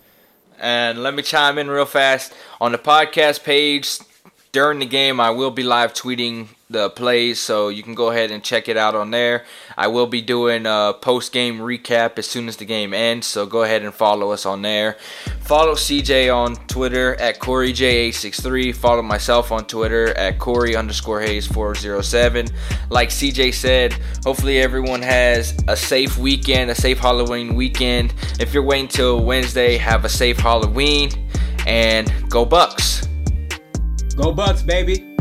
And 0.59 1.01
let 1.01 1.13
me 1.13 1.23
chime 1.23 1.57
in 1.57 1.69
real 1.69 1.85
fast 1.85 2.33
on 2.59 2.73
the 2.73 2.77
podcast 2.77 3.45
page. 3.45 3.99
During 4.55 4.79
the 4.79 4.85
game, 4.85 5.19
I 5.19 5.31
will 5.31 5.51
be 5.51 5.63
live 5.63 5.93
tweeting 5.93 6.47
the 6.69 6.89
plays, 6.89 7.41
so 7.41 7.67
you 7.67 7.83
can 7.83 7.93
go 7.93 8.09
ahead 8.09 8.31
and 8.31 8.41
check 8.41 8.69
it 8.69 8.77
out 8.77 8.95
on 8.95 9.11
there. 9.11 9.43
I 9.75 9.87
will 9.87 10.07
be 10.07 10.21
doing 10.21 10.65
a 10.65 10.93
post 10.93 11.33
game 11.33 11.59
recap 11.59 12.17
as 12.17 12.25
soon 12.25 12.47
as 12.47 12.55
the 12.55 12.63
game 12.63 12.93
ends, 12.93 13.27
so 13.27 13.45
go 13.45 13.63
ahead 13.63 13.81
and 13.81 13.93
follow 13.93 14.31
us 14.31 14.45
on 14.45 14.61
there. 14.61 14.95
Follow 15.41 15.73
CJ 15.73 16.33
on 16.33 16.55
Twitter 16.67 17.15
at 17.15 17.39
CoreyJ863. 17.39 18.73
Follow 18.73 19.01
myself 19.01 19.51
on 19.51 19.65
Twitter 19.65 20.17
at 20.17 20.39
Corey 20.39 20.73
underscore 20.73 21.19
Hays 21.19 21.45
407. 21.45 22.47
Like 22.89 23.09
CJ 23.09 23.53
said, 23.53 23.91
hopefully 24.23 24.59
everyone 24.59 25.01
has 25.01 25.53
a 25.67 25.75
safe 25.75 26.17
weekend, 26.17 26.71
a 26.71 26.75
safe 26.75 26.99
Halloween 26.99 27.55
weekend. 27.55 28.13
If 28.39 28.53
you're 28.53 28.63
waiting 28.63 28.87
till 28.87 29.19
Wednesday, 29.19 29.75
have 29.75 30.05
a 30.05 30.09
safe 30.09 30.39
Halloween 30.39 31.09
and 31.67 32.09
go 32.29 32.45
Bucks. 32.45 33.04
Go 34.15 34.31
Bucks, 34.31 34.61
baby! 34.63 35.14